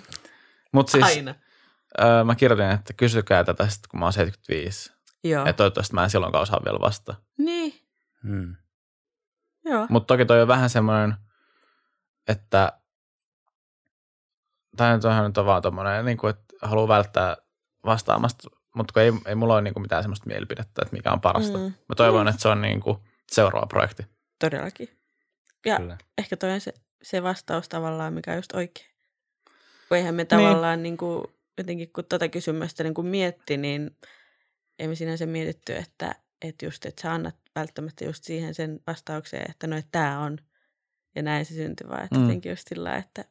[0.74, 1.36] Mutta siis aina.
[2.02, 4.92] Öö, mä kirjoitin, että kysykää tätä sitten, kun mä oon 75.
[5.24, 5.46] Joo.
[5.46, 7.22] Ja toivottavasti mä en silloinkaan osaa vielä vastata.
[7.38, 7.74] Niin,
[8.24, 8.56] Mm.
[9.66, 9.88] joo.
[9.90, 11.16] Mutta toki toi on vähän semmoinen,
[12.28, 12.72] että
[14.78, 17.38] tai toihan nyt on vaan tommoinen, niin kuin, että haluaa välttää
[17.86, 21.22] vastaamasta, mutta kun ei, ei mulla ole niin kuin mitään semmoista mielipidettä, että mikä on
[21.22, 21.58] parasta.
[21.58, 21.64] Mm.
[21.64, 21.74] Mm.
[21.90, 22.98] Mä toivon, että se on niin kuin
[23.32, 24.06] seuraava projekti.
[24.40, 25.00] Todellakin.
[25.66, 25.98] Ja Kyllä.
[26.18, 28.88] ehkä toi on se, se vastaus tavallaan, mikä on just oikein.
[29.88, 30.98] Kun eihän me tavallaan niin.
[30.98, 31.24] kuin,
[31.58, 33.98] jotenkin kun tuota kysymystä niin kuin mietti, niin
[34.80, 39.52] ei me sinänsä mietitty, että, että just, että sä annat välttämättä just siihen sen vastaukseen,
[39.52, 40.38] että no, että tämä on.
[41.16, 42.22] Ja näin se syntyi, vaan että Mm.
[42.22, 43.26] jotenkin just sillä että,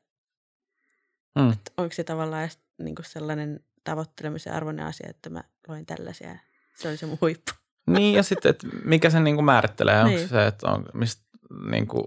[1.38, 1.52] Mm.
[1.52, 6.38] että onko se tavallaan edes niin kuin sellainen tavoittelemisen arvoinen asia, että mä loin tällaisia.
[6.76, 7.52] Se oli se mun huippu.
[7.86, 10.28] Niin ja sitten, että mikä sen niin kuin määrittelee, onko Niin.
[10.28, 11.22] se, että on, mistä,
[11.70, 12.04] niin kuin,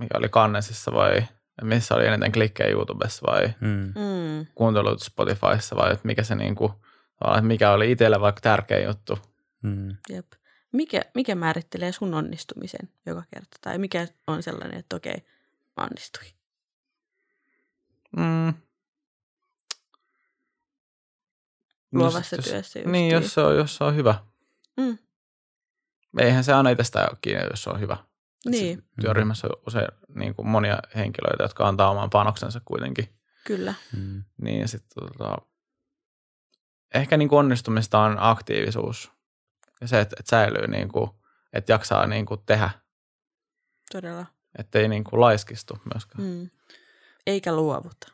[0.00, 1.22] mikä oli Kannesissa vai
[1.64, 3.68] missä oli eniten klikkejä YouTubessa vai Mm.
[3.68, 4.46] Mm.
[4.54, 6.72] kuuntelut Spotifyssa vai että mikä se niin kuin,
[7.28, 9.18] että mikä oli itselle vaikka tärkeä juttu.
[9.62, 9.96] Mm.
[10.08, 10.26] Jep.
[10.72, 13.56] Mikä, mikä määrittelee sun onnistumisen joka kerta?
[13.60, 15.16] Tai mikä on sellainen, että okei,
[15.76, 16.26] mä onnistuin?
[18.16, 18.54] Mm.
[21.92, 22.92] Luovassa jos, työssä Jos, justiin.
[22.92, 24.14] niin, jos se, on, jos se on hyvä.
[24.76, 24.98] Mm.
[26.18, 27.96] Eihän se aina itsestään ole kiinni, jos se on hyvä.
[28.46, 33.08] Niin, työryhmässä on usein niin kuin monia henkilöitä, jotka antaa oman panoksensa kuitenkin.
[33.46, 33.74] kyllä.
[33.96, 34.22] Mm.
[34.42, 35.36] Niin sitten tota,
[36.94, 39.12] ehkä niin kuin onnistumista on aktiivisuus
[39.80, 41.10] ja se, että, että säilyy, niin kuin,
[41.52, 42.70] että jaksaa niin kuin tehdä,
[43.92, 44.26] Todella.
[44.58, 46.24] että ei niin kuin laiskistu myöskään.
[46.24, 46.30] Mm.
[46.30, 46.50] Mm.
[47.26, 48.12] Eikä luovuta.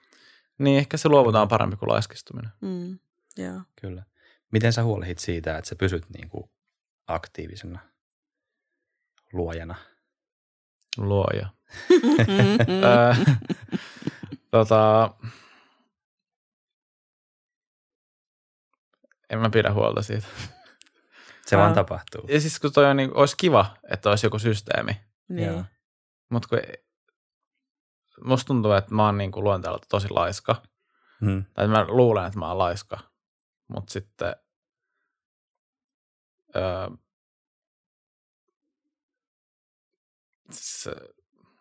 [0.59, 2.51] Niin ehkä se luovutaan parempi kuin laiskistuminen.
[2.61, 2.99] Mm.
[3.37, 3.61] Joo.
[3.81, 4.03] Kyllä.
[4.53, 6.51] Miten sä huolehdit siitä, että sä pysyt niin kuin
[7.07, 7.81] aktiivisena
[9.33, 9.75] luojana?
[10.99, 11.49] Luoja.
[11.91, 12.83] Mm.
[12.85, 13.15] Öö,
[14.51, 15.11] tota,
[19.31, 20.27] en mä pidä huolta siitä.
[21.47, 21.75] Se vaan Aa.
[21.75, 22.25] tapahtuu.
[22.29, 25.49] Ja siis kun toi on, niin, olisi kiva, että olisi joku systeemi, niin.
[25.49, 25.65] Joo.
[26.31, 26.85] mutta kun ei-
[28.25, 30.63] musta tuntuu, että mä oon niin kuin luonteelta tosi laiska.
[31.21, 31.45] Mm.
[31.55, 32.99] Tai mä luulen, että mä oon laiska,
[33.69, 34.37] mutta sitten
[36.57, 36.63] öö,
[40.53, 40.91] se,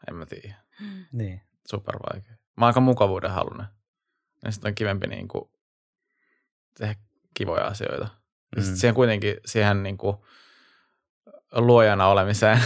[0.07, 0.55] en mä tiedä,
[1.11, 1.41] Niin.
[1.69, 2.31] super vaikea.
[2.57, 3.67] Mä oon aika mukavuuden halunen.
[4.45, 5.49] Ja sitten on kivempi niin kuin
[6.77, 6.95] tehdä
[7.33, 8.03] kivoja asioita.
[8.03, 8.09] Ja
[8.55, 8.61] Mm.
[8.61, 10.17] sitten siihen kuitenkin siihen niin kuin
[11.51, 12.59] luojana olemiseen,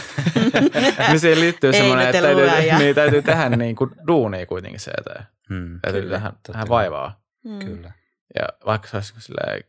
[1.08, 4.92] niin siihen liittyy Ei semmoinen, että täytyy, niin, täytyy tehdä niin kuin duunia kuitenkin se
[4.98, 5.26] eteen.
[5.50, 5.80] Mm.
[5.82, 7.22] Täytyy Kyllä, tehdä, tehdä vaivaa.
[7.44, 7.60] Mm.
[7.60, 7.92] Kyllä.
[8.40, 9.14] Ja vaikka se olisi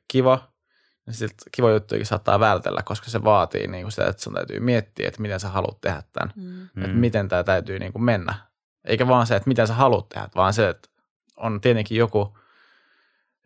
[0.09, 0.52] kiva,
[1.07, 4.61] niin sitten kiva juttuikin saattaa vältellä, koska se vaatii niin kuin sitä, että sun täytyy
[4.61, 6.33] miettiä, että miten sä haluat tehdä tämän.
[6.37, 6.69] Mm.
[6.75, 6.85] Mm.
[6.85, 8.35] Että miten tämä täytyy niin kuin mennä.
[8.85, 10.89] Eikä vaan se, että miten sä haluat tehdä, vaan se, että
[11.37, 12.39] on tietenkin joku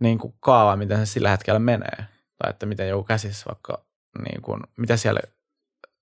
[0.00, 2.06] niin kuin kaava, miten se sillä hetkellä menee.
[2.38, 3.84] Tai että miten joku käsissä vaikka,
[4.24, 5.20] niin kuin, mitä siellä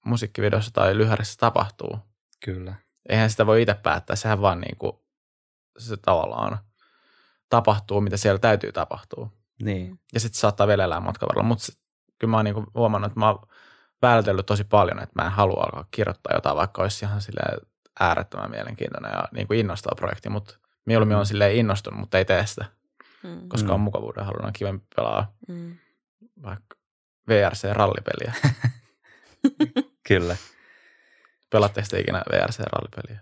[0.04, 1.98] musiikkivideossa tai lyhärissä tapahtuu.
[2.44, 2.74] Kyllä.
[3.08, 4.92] Eihän sitä voi itse päättää, sehän vaan niin kuin,
[5.78, 6.58] se tavallaan
[7.48, 9.30] tapahtuu, mitä siellä täytyy tapahtua.
[9.62, 10.00] Niin.
[10.14, 11.48] Ja sitten saattaa vielä elää matkan varrella.
[11.48, 11.66] Mutta
[12.18, 13.46] kyllä mä oon niinku huomannut, että mä oon
[14.02, 17.58] vältellyt tosi paljon, että mä en halua alkaa kirjoittaa jotain, vaikka olisi ihan silleen
[18.00, 22.46] äärettömän mielenkiintoinen ja niin kuin innostava projekti, mutta mieluummin on silleen innostunut, mutta ei tee
[22.46, 22.64] sitä,
[23.22, 23.48] Mm.
[23.48, 23.74] koska Mm.
[23.74, 25.76] on mukavuuden halunnut kivempi pelaa Mm.
[26.42, 26.76] vaikka
[27.28, 28.34] VRC-rallipeliä.
[30.08, 30.36] Kyllä.
[31.50, 33.18] Pelaatteko te ikinä VRC-rallipeliä?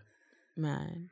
[0.57, 1.11] Mä en.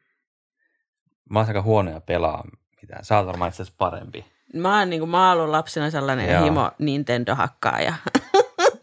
[1.31, 2.45] Mä oon aika huonoja pelaa
[2.83, 3.05] mitään.
[3.05, 4.25] Sä oot varmaan itse asiassa parempi.
[4.55, 6.45] Mä oon, niin kuin, mä oon ollut lapsena sellainen Joo.
[6.45, 7.95] himo Nintendo-hakkaaja.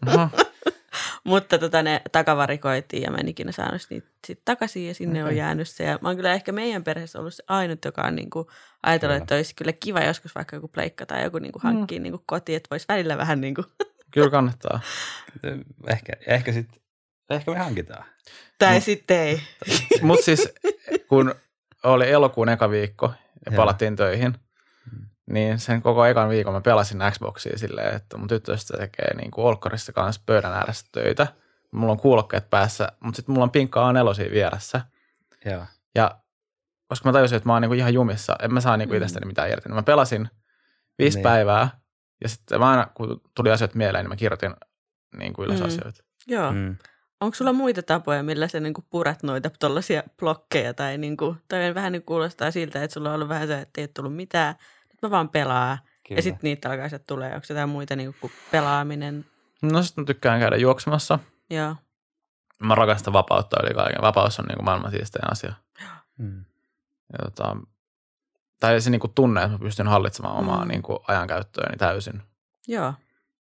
[1.24, 5.32] Mutta tota, ne takavarikoitiin ja mä en ikinä saanut niitä sit takaisin ja sinne okay.
[5.32, 5.84] on jäänyt se.
[5.84, 8.46] Ja mä oon kyllä ehkä meidän perheessä ollut se ainut, joka on niin kuin
[8.82, 9.22] ajatellut, Kyllä.
[9.22, 12.22] että olisi kyllä kiva joskus vaikka joku pleikka tai joku niin kuin hankkia niin kuin
[12.26, 13.66] kotiin, että voisi välillä vähän niin kuin,
[14.14, 14.80] Kyllä kannattaa.
[15.86, 16.68] Ehkä, ehkä, sit,
[17.30, 18.04] ehkä me hankitaan.
[18.58, 19.40] tai sitten ei.
[20.02, 20.48] Mutta siis
[21.08, 21.34] kun
[21.82, 23.12] oli elokuun eka viikko
[23.46, 24.47] ja palattiin töihin, Mm.
[25.28, 29.44] Niin sen koko ekan viikon mä pelasin Xboxia silleen, että mun tyttöystä tekee niin kuin
[29.44, 31.26] Olkkarissa kanssa pöydän ääressä töitä.
[31.72, 34.80] Mulla on kuulokkeet päässä, mutta sitten mulla on pinkka A4 vieressä.
[35.44, 35.64] Joo.
[35.94, 36.20] Ja
[36.88, 38.96] koska mä tajusin, että mä oon niin kuin ihan jumissa, en mä saa niin kuin
[38.98, 39.02] Mm.
[39.02, 39.68] itsestäni mitään irti.
[39.68, 40.28] Niin mä pelasin
[40.98, 41.22] viisi Niin.
[41.22, 41.68] päivää
[42.22, 44.54] ja sitten mä aina, kun tuli asiat mieleen, niin mä kirjoitin
[45.18, 45.66] niin kuin ylös Mm.
[45.66, 46.04] asioita.
[46.26, 46.52] Joo.
[46.52, 46.76] Mm.
[47.20, 50.74] Onko sulla muita tapoja, millä sä niinku purat noita tuollaisia blokkeja?
[50.74, 53.82] Tai niinku, toi vähän niin kuulostaa siltä, että sulla on ollut vähän se, että ei
[53.82, 54.54] ole tullut mitään.
[55.02, 55.78] Mä vaan pelaa.
[56.08, 56.18] Kyllä.
[56.18, 57.34] Ja sitten niitä alkaa sieltä tulee.
[57.34, 59.24] Onko jotain muita niinku kuin pelaaminen?
[59.62, 61.18] No sitten mä tykkään käydä juoksemassa.
[61.50, 61.76] Joo.
[62.62, 64.02] Mä rakastan vapautta yli kaiken.
[64.02, 65.52] Vapaus on niin kuin maailman siistein asia.
[66.18, 66.44] Mm.
[67.12, 67.56] Ja tota,
[68.60, 70.68] tai se niin kuin tunne, että mä pystyn hallitsemaan omaa Mm.
[70.68, 72.22] niin kuin ajankäyttöäni täysin.
[72.68, 72.94] Joo.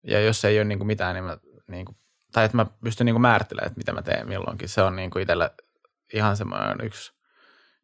[0.03, 1.39] Ja jos ei ole niin kuin mitään, niin mä,
[1.69, 1.97] niin kuin,
[2.33, 4.69] tai että mä pystyn niin kuin määrittelemään, että mitä mä teen milloinkin.
[4.69, 5.51] Se on niin kuin itselle
[6.15, 7.13] ihan semmoinen yksi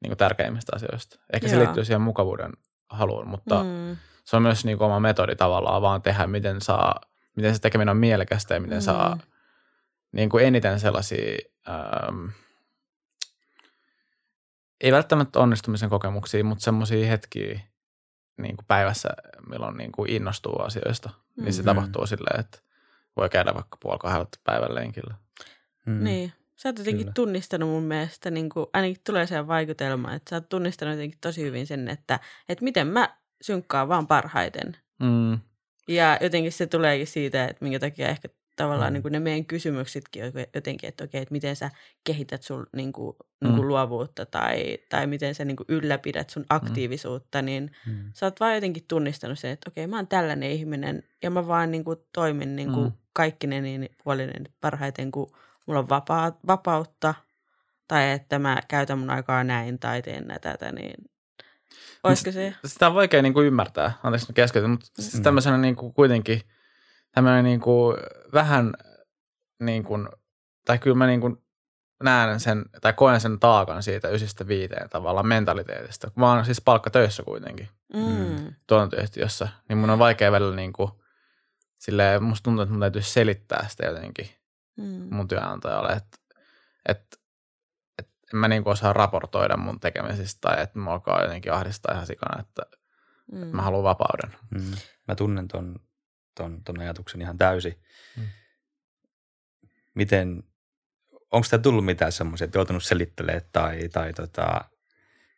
[0.02, 1.20] niin kuin tärkeimmistä asioista.
[1.33, 1.64] Ehkä se Joo.
[1.64, 2.52] liittyy siihen mukavuuden
[2.88, 3.96] haluun, mutta mm.
[4.29, 7.01] Se on myös niin kuin oma metodi tavallaan vaan tehdä, miten saa,
[7.37, 8.83] miten se tekeminen on mielekästä ja miten mm.
[8.83, 9.18] saa
[10.12, 12.27] niin kuin eniten sellaisia, ähm,
[14.81, 17.61] ei välttämättä onnistumisen kokemuksia, mutta semmoisia hetkiä
[18.37, 19.09] niin kuin päivässä,
[19.48, 21.44] milloin niin kuin innostuu asioista, mm.
[21.44, 21.66] niin se Mm.
[21.66, 22.59] tapahtuu silleen, että
[23.16, 25.14] voi käydä vaikka puoli kahdelta päivän lenkillä.
[25.87, 26.05] Mm.
[26.05, 26.33] Niin.
[26.59, 27.12] Sä oot jotenkin Kyllä.
[27.14, 31.42] tunnistanut mun mielestä, niin kuin, ainakin tulee se vaikutelma, että sä oot tunnistanut jotenkin tosi
[31.42, 34.77] hyvin sen, että, että miten mä synkkaan vaan parhaiten.
[35.03, 35.38] Mm.
[35.88, 38.90] Ja jotenkin se tuleekin siitä, että minkä takia ehkä tavallaan Mm.
[38.90, 38.92] mm.
[38.94, 41.71] niin kuin ne meidän kysymyksetkin on jotenkin, että okei, että miten sä
[42.05, 43.68] kehität sun niin kuin, niin kuin Mm.
[43.68, 48.11] luovuutta tai, tai miten sä niin kuin ylläpidät sun aktiivisuutta, niin Mm.
[48.14, 51.71] sä oot vaan jotenkin tunnistanut sen, että okei, mä oon tällainen ihminen ja mä vaan
[51.71, 52.92] niin kuin toimin niin kuin Mm.
[53.12, 55.33] kaikki ne niin puolinen parhaiten, kun
[55.68, 57.14] mulla on vapaa, vapautta
[57.88, 60.94] tai että mä käytän mun aikaa näin tai teen näitä tätä, niin
[62.04, 62.54] olisiko se?
[62.64, 65.22] Sitä on vaikea niin kuin ymmärtää, anteeksi nyt keskeytyn, mutta siis Mm.
[65.22, 66.40] tämmöisenä niin kuin kuitenkin
[67.12, 67.96] tämmöinen niin kuin
[68.33, 68.72] vähän
[69.61, 70.09] niin kuin,
[70.64, 71.37] tai kyllä mä niin kuin
[72.02, 76.11] näen sen, tai koen sen taakan siitä ysistä viiteen tavallaan mentaliteetista.
[76.16, 78.54] Mä oon siis palkkatöissä kuitenkin Mm.
[78.66, 80.90] tuotantoyhtiössä, niin mun on vaikea välillä niin kuin,
[81.78, 84.28] silleen, musta tuntuu, että mun täytyy selittää sitä jotenkin
[84.79, 85.09] Mm.
[85.14, 86.19] mun työnantajalle, että,
[86.88, 87.17] että,
[87.99, 91.95] että en mä niin kuin osaa raportoida mun tekemisistä tai että mä alkaa jotenkin ahdistaa
[91.95, 92.62] ihan sikana, että
[93.33, 93.38] Mm.
[93.57, 94.31] mä haluan vapauden.
[94.51, 94.73] Mm.
[95.09, 95.77] Mä tunnen ton,
[96.35, 97.83] ton, ton ajatuksen ihan täysin.
[98.17, 98.23] Mm.
[99.95, 100.43] Miten,
[101.33, 104.61] onko sitä tullut mitään semmoisia, että joutunut selittelemään tai, tai tota,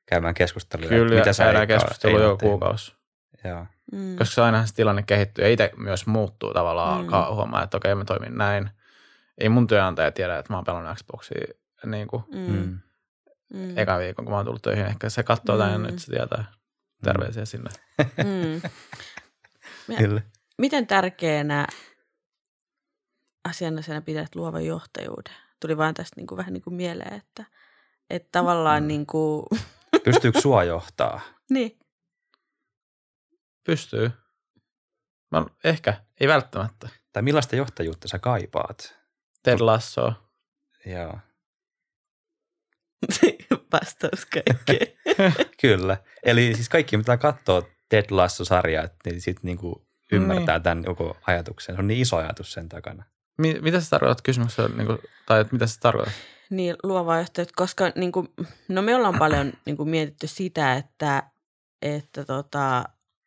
[0.07, 0.87] käymään keskusteluja?
[0.87, 2.41] että Kyllä, mitä sä käydään keskustelua tehnyt?
[2.41, 2.95] kuukausi.
[3.45, 3.67] Joo.
[3.93, 4.17] Mm.
[4.17, 7.05] Koska se ainahan se tilanne kehittyy ja itse myös muuttuu tavallaan, Mm.
[7.05, 8.71] alkaa huomaa, että okei mä toimin näin.
[9.41, 11.55] Ei mun työnantaja tiedä, että mä oon pelannut Xboxia
[11.87, 12.39] niin kuin Mm.
[12.53, 12.79] Mm.
[13.55, 13.79] Mm.
[13.79, 14.87] ekan viikon, kun mä oon tullut töihin.
[14.87, 15.61] Ehkä se katsoo mm.
[15.63, 15.87] tämän Mm.
[15.87, 16.45] nyt se tietää.
[17.05, 17.71] Terveisiä sinne.
[17.99, 18.63] Mm.
[19.89, 20.21] Ja- Kyllä.
[20.59, 21.67] Miten tärkeänä
[23.49, 25.35] asiana sinä pidät luovan johtajuuden?
[25.61, 27.45] Tuli vaan tästä niin kuin, vähän niin kuin mieleen, että,
[28.11, 28.87] että tavallaan Mm.
[28.89, 29.47] niin kuin,
[30.05, 31.21] Pystyykö sua johtaa?
[31.51, 31.79] niin,
[33.65, 34.11] Pystyy.
[35.31, 36.89] Mä, ehkä, ei välttämättä.
[37.13, 39.00] Tai millaista johtajuutta sä kaipaat?
[39.43, 40.13] Ted Lasso.
[40.87, 41.19] Joo.
[43.73, 44.97] vastaus kaikkeen.
[45.63, 45.97] Kyllä.
[46.23, 50.63] Eli siis kaikki, mitä katsoo Ted Lasso-sarjaa, niin sitten niinku ymmärtää Niin.
[50.63, 51.75] tämän koko ajatuksen.
[51.75, 53.05] Se on niin iso ajatus sen takana.
[53.39, 56.15] Mi- mitä sä tarkoitat kysymyksessä, niin kuin, tai että mitä sä tarkoitat?
[56.51, 58.29] Niin, luovaa johtajuutta, koska niin kuin,
[58.69, 61.23] no me ollaan paljon niin kuin, mietitty sitä, että,
[61.83, 62.85] että, tota,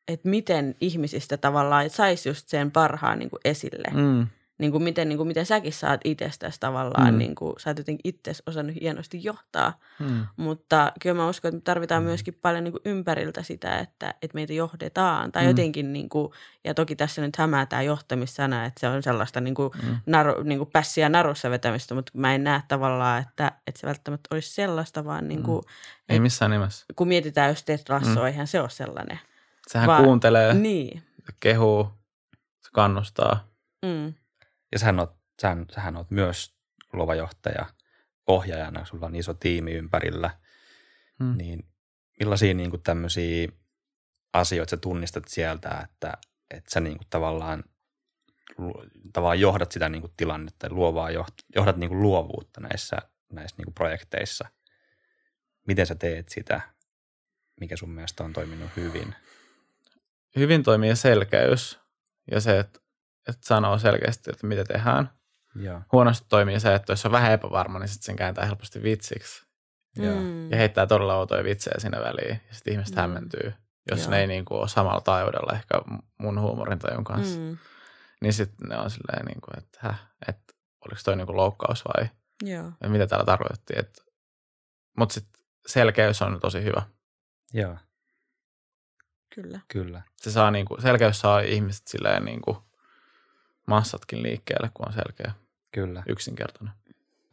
[0.08, 3.88] että miten ihmisistä tavallaan saisi just sen parhaan niin kuin, esille.
[3.93, 4.28] Mm.
[4.63, 4.65] Mm.
[4.65, 7.13] Niin kuin, miten, niin kuin, miten säkin saat itsestäsi tavallaan, Mm.
[7.13, 7.17] mm.
[7.17, 9.80] niin kuin, sä oot jotenkin itse osannut hienosti johtaa.
[9.99, 10.26] Mm.
[10.38, 12.08] Mutta kyllä mä uskon, että me tarvitaan Mm.
[12.08, 15.32] myöskin paljon niin kuin ympäriltä sitä, että, että meitä johdetaan.
[15.32, 15.45] Tai Mm.
[15.45, 15.49] mm.
[15.49, 16.32] jotenkin, niin kuin,
[16.63, 19.97] ja toki tässä nyt hämää tämä johtamissana, että se on sellaista niin kuin, Mm.
[20.06, 24.28] naru, niin kuin pässiä narussa vetämistä, mutta mä en näe tavallaan, että, että se välttämättä
[24.32, 25.62] olisi sellaista, vaan niin kuin,
[26.10, 26.86] Ei missään nimessä.
[26.95, 28.28] kun mietitään just Ted Lassoa, Mm.
[28.28, 29.19] eihän se ole sellainen.
[29.67, 31.04] Sehän Vaan- kuuntelee, Niin.
[31.39, 31.89] kehuu,
[32.62, 33.47] se kannustaa.
[33.86, 34.13] Mm.
[34.73, 36.55] Ja sähän oot, sähän, sähän oot myös
[36.93, 37.65] luova johtaja
[38.27, 40.39] ohjaajana, sulla on iso tiimi ympärillä.
[41.19, 41.38] Mm.
[41.38, 41.67] Niin
[42.19, 43.47] millaisia niin kuin tämmöisiä
[44.33, 46.13] asioita sä tunnistat sieltä, että,
[46.51, 47.63] että sä niin kuin tavallaan,
[49.13, 52.97] tavallaan johdat sitä niin kuin tilannetta, luovaa joht, johdat niin kuin luovuutta näissä,
[53.31, 54.49] näissä niin kuin projekteissa.
[55.67, 56.62] Miten sä teet sitä?
[57.59, 59.15] Mikä sun mielestä on toiminut hyvin?
[60.36, 61.79] Hyvin toimii selkeys
[62.31, 62.82] ja se, että,
[63.29, 65.09] että sanoo selkeästi, että mitä tehdään.
[65.55, 65.81] Joo.
[65.91, 69.45] Huonosti toimii se, että jos on vähän epävarma, niin sitten sen kääntää helposti vitsiksi.
[69.97, 70.15] Joo.
[70.19, 70.51] Mm.
[70.51, 72.41] Ja heittää todella outoja vitsejä sinne väliin.
[72.47, 73.01] Ja sitten ihmiset Mm.
[73.01, 73.53] hämmentyy.
[73.91, 74.09] Jos Joo.
[74.09, 75.81] ne ei niin kuin ole samalla taajuudella ehkä
[76.19, 77.39] mun huumorintajun kanssa.
[77.39, 77.57] Mm.
[78.21, 80.53] Niin sitten ne on silleen, niin kuin, että, häh, että
[80.86, 82.09] oliko toi niin kuin loukkaus vai
[82.43, 82.71] Joo.
[82.83, 83.79] ja mitä täällä tarkoitettiin.
[83.79, 84.01] Että,
[84.97, 86.81] mutta sitten selkeys on tosi hyvä.
[87.53, 87.77] Joo,
[89.36, 89.59] Kyllä.
[89.67, 90.01] kyllä.
[90.17, 92.57] Se saa niin kuin, selkeys saa ihmiset silleen niin kuin
[93.67, 95.32] massatkin liikkeelle, kun on selkeä,
[95.71, 96.04] Kyllä.
[96.08, 96.73] yksinkertainen.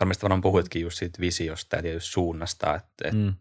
[0.01, 3.35] Varmasti varmaan puhuitkin just siitä visiosta ja tietysti suunnasta, että, että Mm.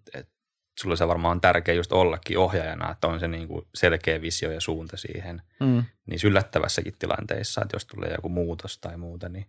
[0.80, 4.52] sulla se varmaan on tärkeä just ollakin ohjaajana, että on se niin kuin selkeä visio
[4.52, 5.42] ja suunta siihen.
[5.60, 5.84] Mm.
[6.06, 9.46] Niin yllättävässäkin tilanteissa, että jos tulee joku muutos tai muuta, niin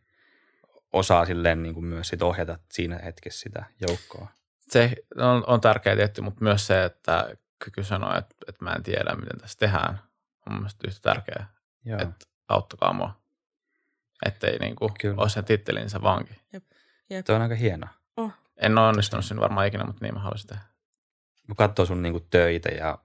[0.93, 4.29] osaa silleen niin kuin myös sit ohjata siinä hetkessä sitä joukkoa.
[4.61, 8.83] Se on, on tärkeä tietty, mutta myös se, että kyky sanoa, että, että mä en
[8.83, 10.01] tiedä, miten tässä tehdään,
[10.47, 11.53] on mun mielestä yhtä tärkeää,
[11.85, 12.01] Joo.
[12.03, 13.20] että auttakaa mua.
[14.27, 15.15] Ettei niin kuin Kyllä.
[15.23, 16.35] ole sen tittelinsä vanki.
[17.27, 17.87] Tuo on aika hieno.
[18.17, 18.33] Oh.
[18.57, 20.63] En ole onnistunut siinä varmaan ikinä, mutta niin mä haluaisin tehdä.
[21.47, 22.99] kun katsoo sun niin kuin töitä ja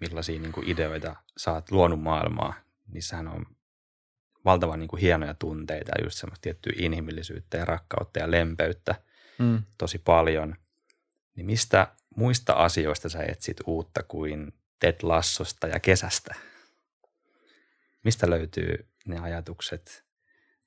[0.00, 2.54] millaisia niin kuin ideoita sä oot luonut maailmaa,
[2.92, 3.46] niissähän on
[4.44, 8.94] valtavan niin kuin hienoja tunteita ja just semmoista tiettyä inhimillisyyttä ja rakkautta ja lempeyttä
[9.38, 9.62] Mm.
[9.78, 10.56] tosi paljon.
[11.36, 16.34] Niin mistä muista asioista sä etsit uutta kuin Ted Lassosta ja kesästä?
[18.04, 20.04] Mistä löytyy ne ajatukset,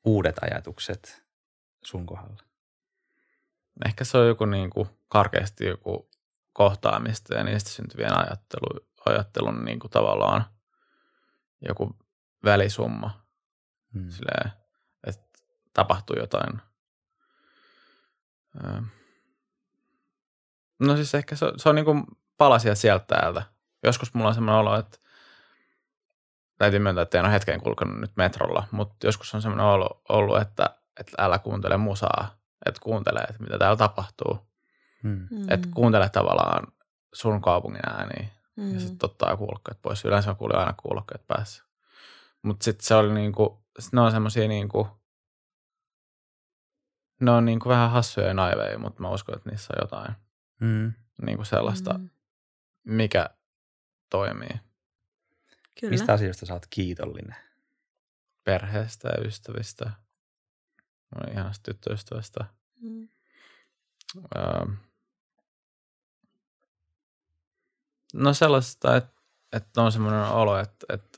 [0.05, 1.23] uudet ajatukset
[1.85, 2.43] sun kohdalla?
[3.85, 6.09] Ehkä se on joku niin kuin karkeasti joku
[6.53, 10.45] kohtaamista ja niistä syntyvien ajattelu, ajattelun niin kuin tavallaan
[11.67, 11.95] joku
[12.43, 13.25] välisumma.
[13.93, 14.09] Hmm.
[14.09, 14.51] Silleen,
[15.07, 15.39] että
[15.73, 16.61] tapahtuu jotain.
[18.65, 18.81] Öö.
[20.79, 22.03] No siis ehkä se, on- se on niin kuin
[22.37, 23.43] palasia sieltä täältä.
[23.83, 24.97] Joskus mulla on semmoinen olo, että
[26.63, 30.41] täytyy myöntää, että en ole hetken kulkenut nyt metrolla, mutta joskus on semmoinen olo, ollut,
[30.41, 34.47] että, että älä kuuntele musaa, että kuuntele, että mitä täällä tapahtuu.
[35.03, 35.27] Hmm.
[35.31, 35.49] Mm.
[35.49, 36.67] Että kuuntele tavallaan
[37.13, 38.73] sun kaupungin ääniä mm.
[38.73, 40.05] ja sitten ottaa kuulokkeet pois.
[40.05, 41.63] Yleensä on kuullut aina kuulokkeet päässä.
[42.41, 44.87] Mutta sitten se oli niinku, sit ne on semmosia niinku,
[47.21, 50.15] ne on niinku vähän hassuja ja naiveja, mutta mä uskon, että niissä on jotain
[50.59, 50.93] Hmm.
[51.21, 52.09] niinku sellaista, Mm.
[52.83, 53.29] mikä
[54.09, 54.59] toimii
[55.79, 55.91] Kyllä.
[55.91, 57.35] Mistä asioista sä oot kiitollinen?
[58.43, 59.91] perheestä ja ystävistä.
[61.15, 62.45] Mun ihanasta tyttöystävästä.
[62.81, 63.09] Mm.
[64.35, 64.65] Öö,
[68.13, 69.21] no sellaista, että,
[69.53, 71.17] että on semmoinen olo, että, että,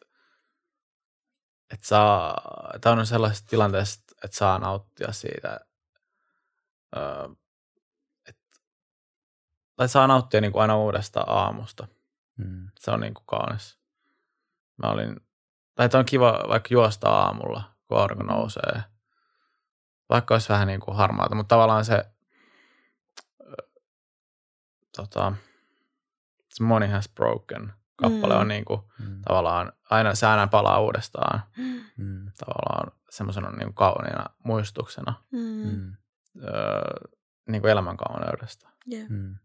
[1.73, 2.41] että, saa,
[2.75, 5.59] että on sellaisessa tilanteessa, että saa nauttia siitä,
[6.97, 7.29] öö,
[8.27, 8.59] että,
[9.75, 11.87] tai saa nauttia niin kuin aina uudesta aamusta.
[12.37, 12.71] Hmm.
[12.79, 13.84] Se on niin kuin kaunis.
[14.77, 15.19] Mä olin,
[15.75, 18.83] tai että on kiva vaikka juosta aamulla, kun aurinko nousee.
[20.09, 22.05] Vaikka olisi vähän niin kuin harmaata, mutta tavallaan se,
[24.97, 25.33] tota,
[26.49, 28.39] se Money Has Broken kappale Mm.
[28.41, 29.21] on niin kuin, Hmm.
[29.21, 31.41] tavallaan, aina, se aina palaa uudestaan
[31.97, 32.25] Hmm.
[32.45, 35.93] tavallaan semmoisena niin kuin kauniina muistuksena Mm.
[36.43, 37.09] Öö,
[37.49, 38.69] niin kuin elämän kauneudesta.
[38.93, 39.07] Yeah.
[39.07, 39.35] Hmm.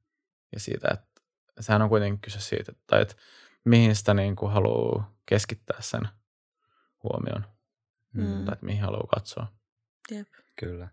[0.53, 1.23] ja siitä, että
[1.61, 3.15] sehän on kuitenkin kyse siitä, että, että
[3.65, 6.03] mihin sitä niin kuin haluaa keskittää sen
[7.03, 7.45] huomion,
[8.15, 8.45] Hmm.
[8.45, 9.47] tai että mihin haluaa katsoa.
[10.11, 10.29] Jep.
[10.57, 10.89] Kyllä.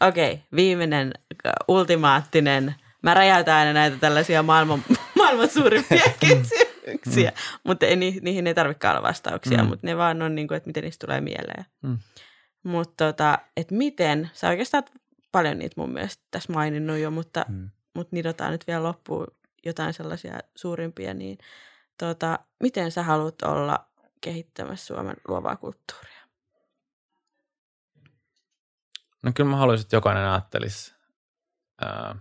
[0.00, 1.12] Okei, okay, viimeinen
[1.46, 2.74] äh, ultimaattinen.
[3.02, 4.84] Mä räjäytän aina näitä tällaisia maailman,
[5.18, 7.32] maailman suurimpia kysymyksiä,
[7.64, 9.68] mutta ei, ni- niihin ei tarvitsekaan olla vastauksia, Mm.
[9.68, 11.64] mutta ne vaan on niin kuin, että miten niistä tulee mieleen.
[11.82, 11.98] Mm.
[12.62, 14.84] Mutta tota, että miten, sä oikeastaan
[15.32, 17.70] paljon niitä mun mielestä tässä maininnut jo, mutta, Hmm.
[17.94, 19.26] mutta nidotaan nyt vielä loppuun
[19.64, 21.38] jotain sellaisia suurimpia, niin
[21.98, 23.86] tota, miten sä haluat olla
[24.20, 26.22] kehittämässä Suomen luovaa kulttuuria?
[29.22, 30.94] No kyllä mä haluaisin, että jokainen ajattelisi
[31.80, 32.14] ää,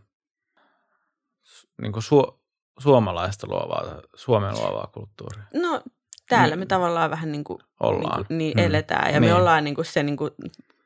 [1.82, 2.40] niin kuin su-
[2.80, 5.44] suomalaista luovaa, Suomen luovaa kulttuuria.
[5.54, 5.82] No
[6.30, 6.68] täällä me Mm.
[6.68, 8.18] tavallaan vähän niin kuin, Ollaan.
[8.20, 9.32] Niin, kuin, niin eletään ja Niin.
[9.32, 10.32] me ollaan niin kuin se niin kuin,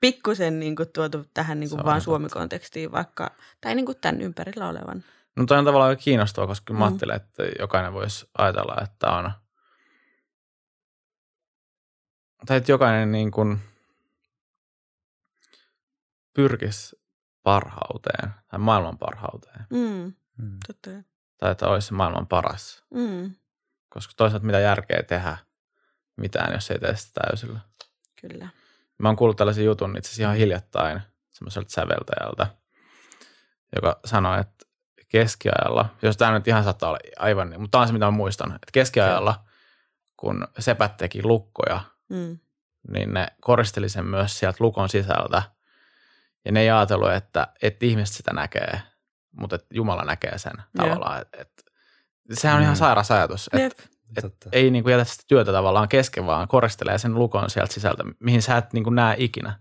[0.01, 2.01] pikkusen niin kuin tuotu tähän niin kuin vaan.
[2.01, 5.03] Suomi-kontekstiin vaikka, tai niin kuin tämän ympärillä olevan.
[5.35, 6.85] No toi on tavallaan aika kiinnostavaa, koska mä Mm.
[6.85, 9.31] ajattelen, että jokainen voisi ajatella, että on,
[12.45, 13.59] tai että jokainen niin kuin
[16.33, 16.95] pyrkisi
[17.43, 19.65] parhauteen tai maailman parhauteen.
[19.69, 20.57] Mm, Hmm.
[20.67, 20.89] totta.
[21.37, 22.83] Tai että olisi maailman paras.
[22.93, 23.35] Mm,
[23.89, 25.37] Koska toisaalta mitä järkeä tehdä
[26.17, 27.59] mitään, jos ei tee sitä täysillä.
[28.21, 28.49] kyllä.
[28.97, 32.47] Mä oon kuullut tällaisen jutun itse asiassa ihan hiljattain semmoiselta säveltäjältä,
[33.75, 34.64] joka sanoi, että
[35.19, 38.11] keskiajalla, jos tämä nyt ihan saattaa olla aivan niin, mutta tämä on se, mitä mä
[38.11, 39.43] muistan, että keskiajalla,
[40.17, 42.39] kun sepät teki lukkoja, Mm,
[42.91, 45.41] niin ne koristeli sen myös sieltä lukon sisältä.
[46.45, 48.81] Ja ne ei ajatellut, että, että ihmiset sitä näkee,
[49.31, 51.21] mutta että Jumala näkee sen tavallaan.
[51.21, 51.61] Että, että,
[52.33, 52.79] sehän on ihan Mm.
[52.79, 53.83] sairas ajatus, että.
[54.17, 54.49] Et Totta.
[54.51, 58.41] ei niin kuin jätä sitä työtä tavallaan kesken, vaan koristelee sen lukon sieltä sisältä, mihin
[58.41, 59.59] sä et niin kuin näe ikinä.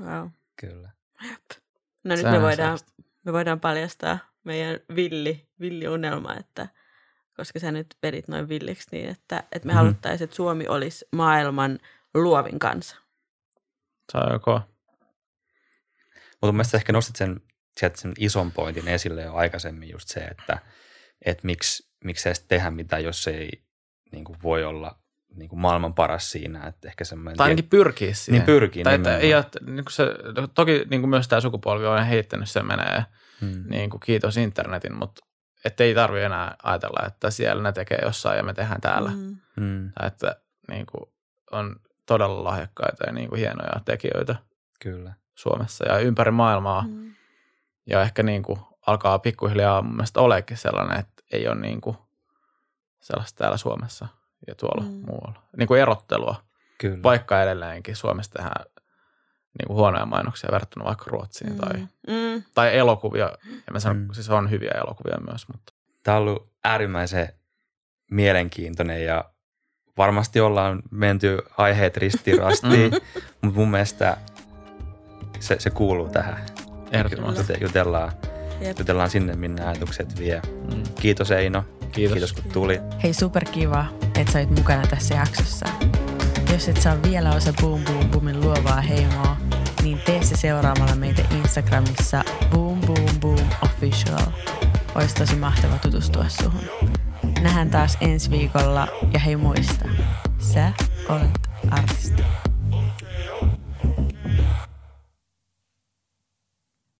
[0.00, 0.28] Wow.
[0.56, 0.90] Kyllä.
[2.04, 2.92] No nyt Sehän me voidaan, sellaista.
[3.24, 6.68] me voidaan paljastaa meidän villi, villi unelma, että
[7.36, 9.78] koska sä nyt vedit noin villiksi niin, että, että me Mhm.
[9.78, 11.78] haluttaisiin, että Suomi olisi maailman
[12.14, 12.96] luovin kansa.
[14.12, 14.60] Se on joko,
[16.30, 17.40] Mutta mun mielestä ehkä nostit sen,
[17.80, 20.58] sieltä sen ison pointin esille jo aikaisemmin just se, että,
[21.24, 23.50] että miksi, miksi edes tehdä mitään, jos ei
[24.12, 24.98] niin kuin voi olla
[25.34, 26.66] niin kuin maailman paras siinä.
[26.66, 28.38] Että ehkä semmoinen tai ainakin pyrkii siihen.
[28.38, 29.24] Niin pyrkii Tai että nimenomaan.
[29.26, 30.04] ei, ole- niin kuin se,
[30.54, 33.04] toki niin kuin myös tämä sukupolvi on heittänyt, se menee
[33.42, 33.64] mm.
[33.68, 35.26] niin kuin kiitos internetin, mutta
[35.64, 39.10] että ei tarvi enää ajatella, että siellä ne tekee jossain ja me tehdään täällä.
[39.10, 40.36] Mm, Mm, Tai että
[40.68, 41.10] niin kuin,
[41.52, 41.76] on
[42.06, 44.36] todella lahjakkaita ja niin kuin hienoja tekijöitä
[44.80, 45.12] kyllä.
[45.34, 46.82] Suomessa ja ympäri maailmaa.
[46.88, 47.12] mm,
[47.86, 51.96] Ja ehkä niin kuin alkaa pikkuhiljaa mun mielestä oleekin sellainen, että ei ole niin kuin
[53.00, 54.08] sellaista täällä Suomessa
[54.46, 54.90] ja tuolla mm.
[55.06, 55.42] muualla.
[55.56, 56.44] Niin kuin erottelua,
[56.78, 57.02] Kyllä.
[57.02, 58.64] vaikka edelleenkin Suomessa tehdään
[59.58, 61.58] niin kuin huonoja mainoksia verrattuna vaikka Ruotsiin mm.
[61.58, 62.42] tai, Mm.
[62.54, 63.24] tai elokuvia.
[63.66, 64.02] Ja mä sanon, Mm.
[64.06, 64.12] mm.
[64.12, 65.72] siis on hyviä elokuvia myös, mutta
[66.02, 67.28] Tämä on ollut äärimmäisen
[68.10, 69.24] mielenkiintoinen ja
[69.98, 72.90] varmasti ollaan menty aiheet ristiin rastiin,
[73.42, 74.16] mutta mun mielestä
[75.40, 76.46] se, se kuuluu tähän.
[76.92, 77.52] ehdottomasti.
[77.52, 78.12] Jute- Jutellaan,
[78.60, 78.78] Jep.
[78.78, 80.42] jutellaan sinne, minne ajatukset vie.
[80.74, 80.82] Mm.
[81.00, 81.64] Kiitos Eino.
[81.92, 82.12] Kiitos.
[82.12, 82.82] Kiitos kun tulit.
[83.02, 83.86] Hei superkiva,
[84.18, 85.66] että sä olit mukana tässä jaksossa.
[86.52, 89.36] Jos et saa vielä osa Boom Boom Boomin luovaa heimoa,
[89.82, 94.26] niin tee se seuraamalla meitä Instagramissa Boom Boom Boom Official.
[94.94, 96.64] Olisi tosi mahtava tutustua suhun.
[97.40, 99.88] Nähdään taas ensi viikolla ja hei muista,
[100.38, 100.72] sä
[101.08, 102.22] olet artisti.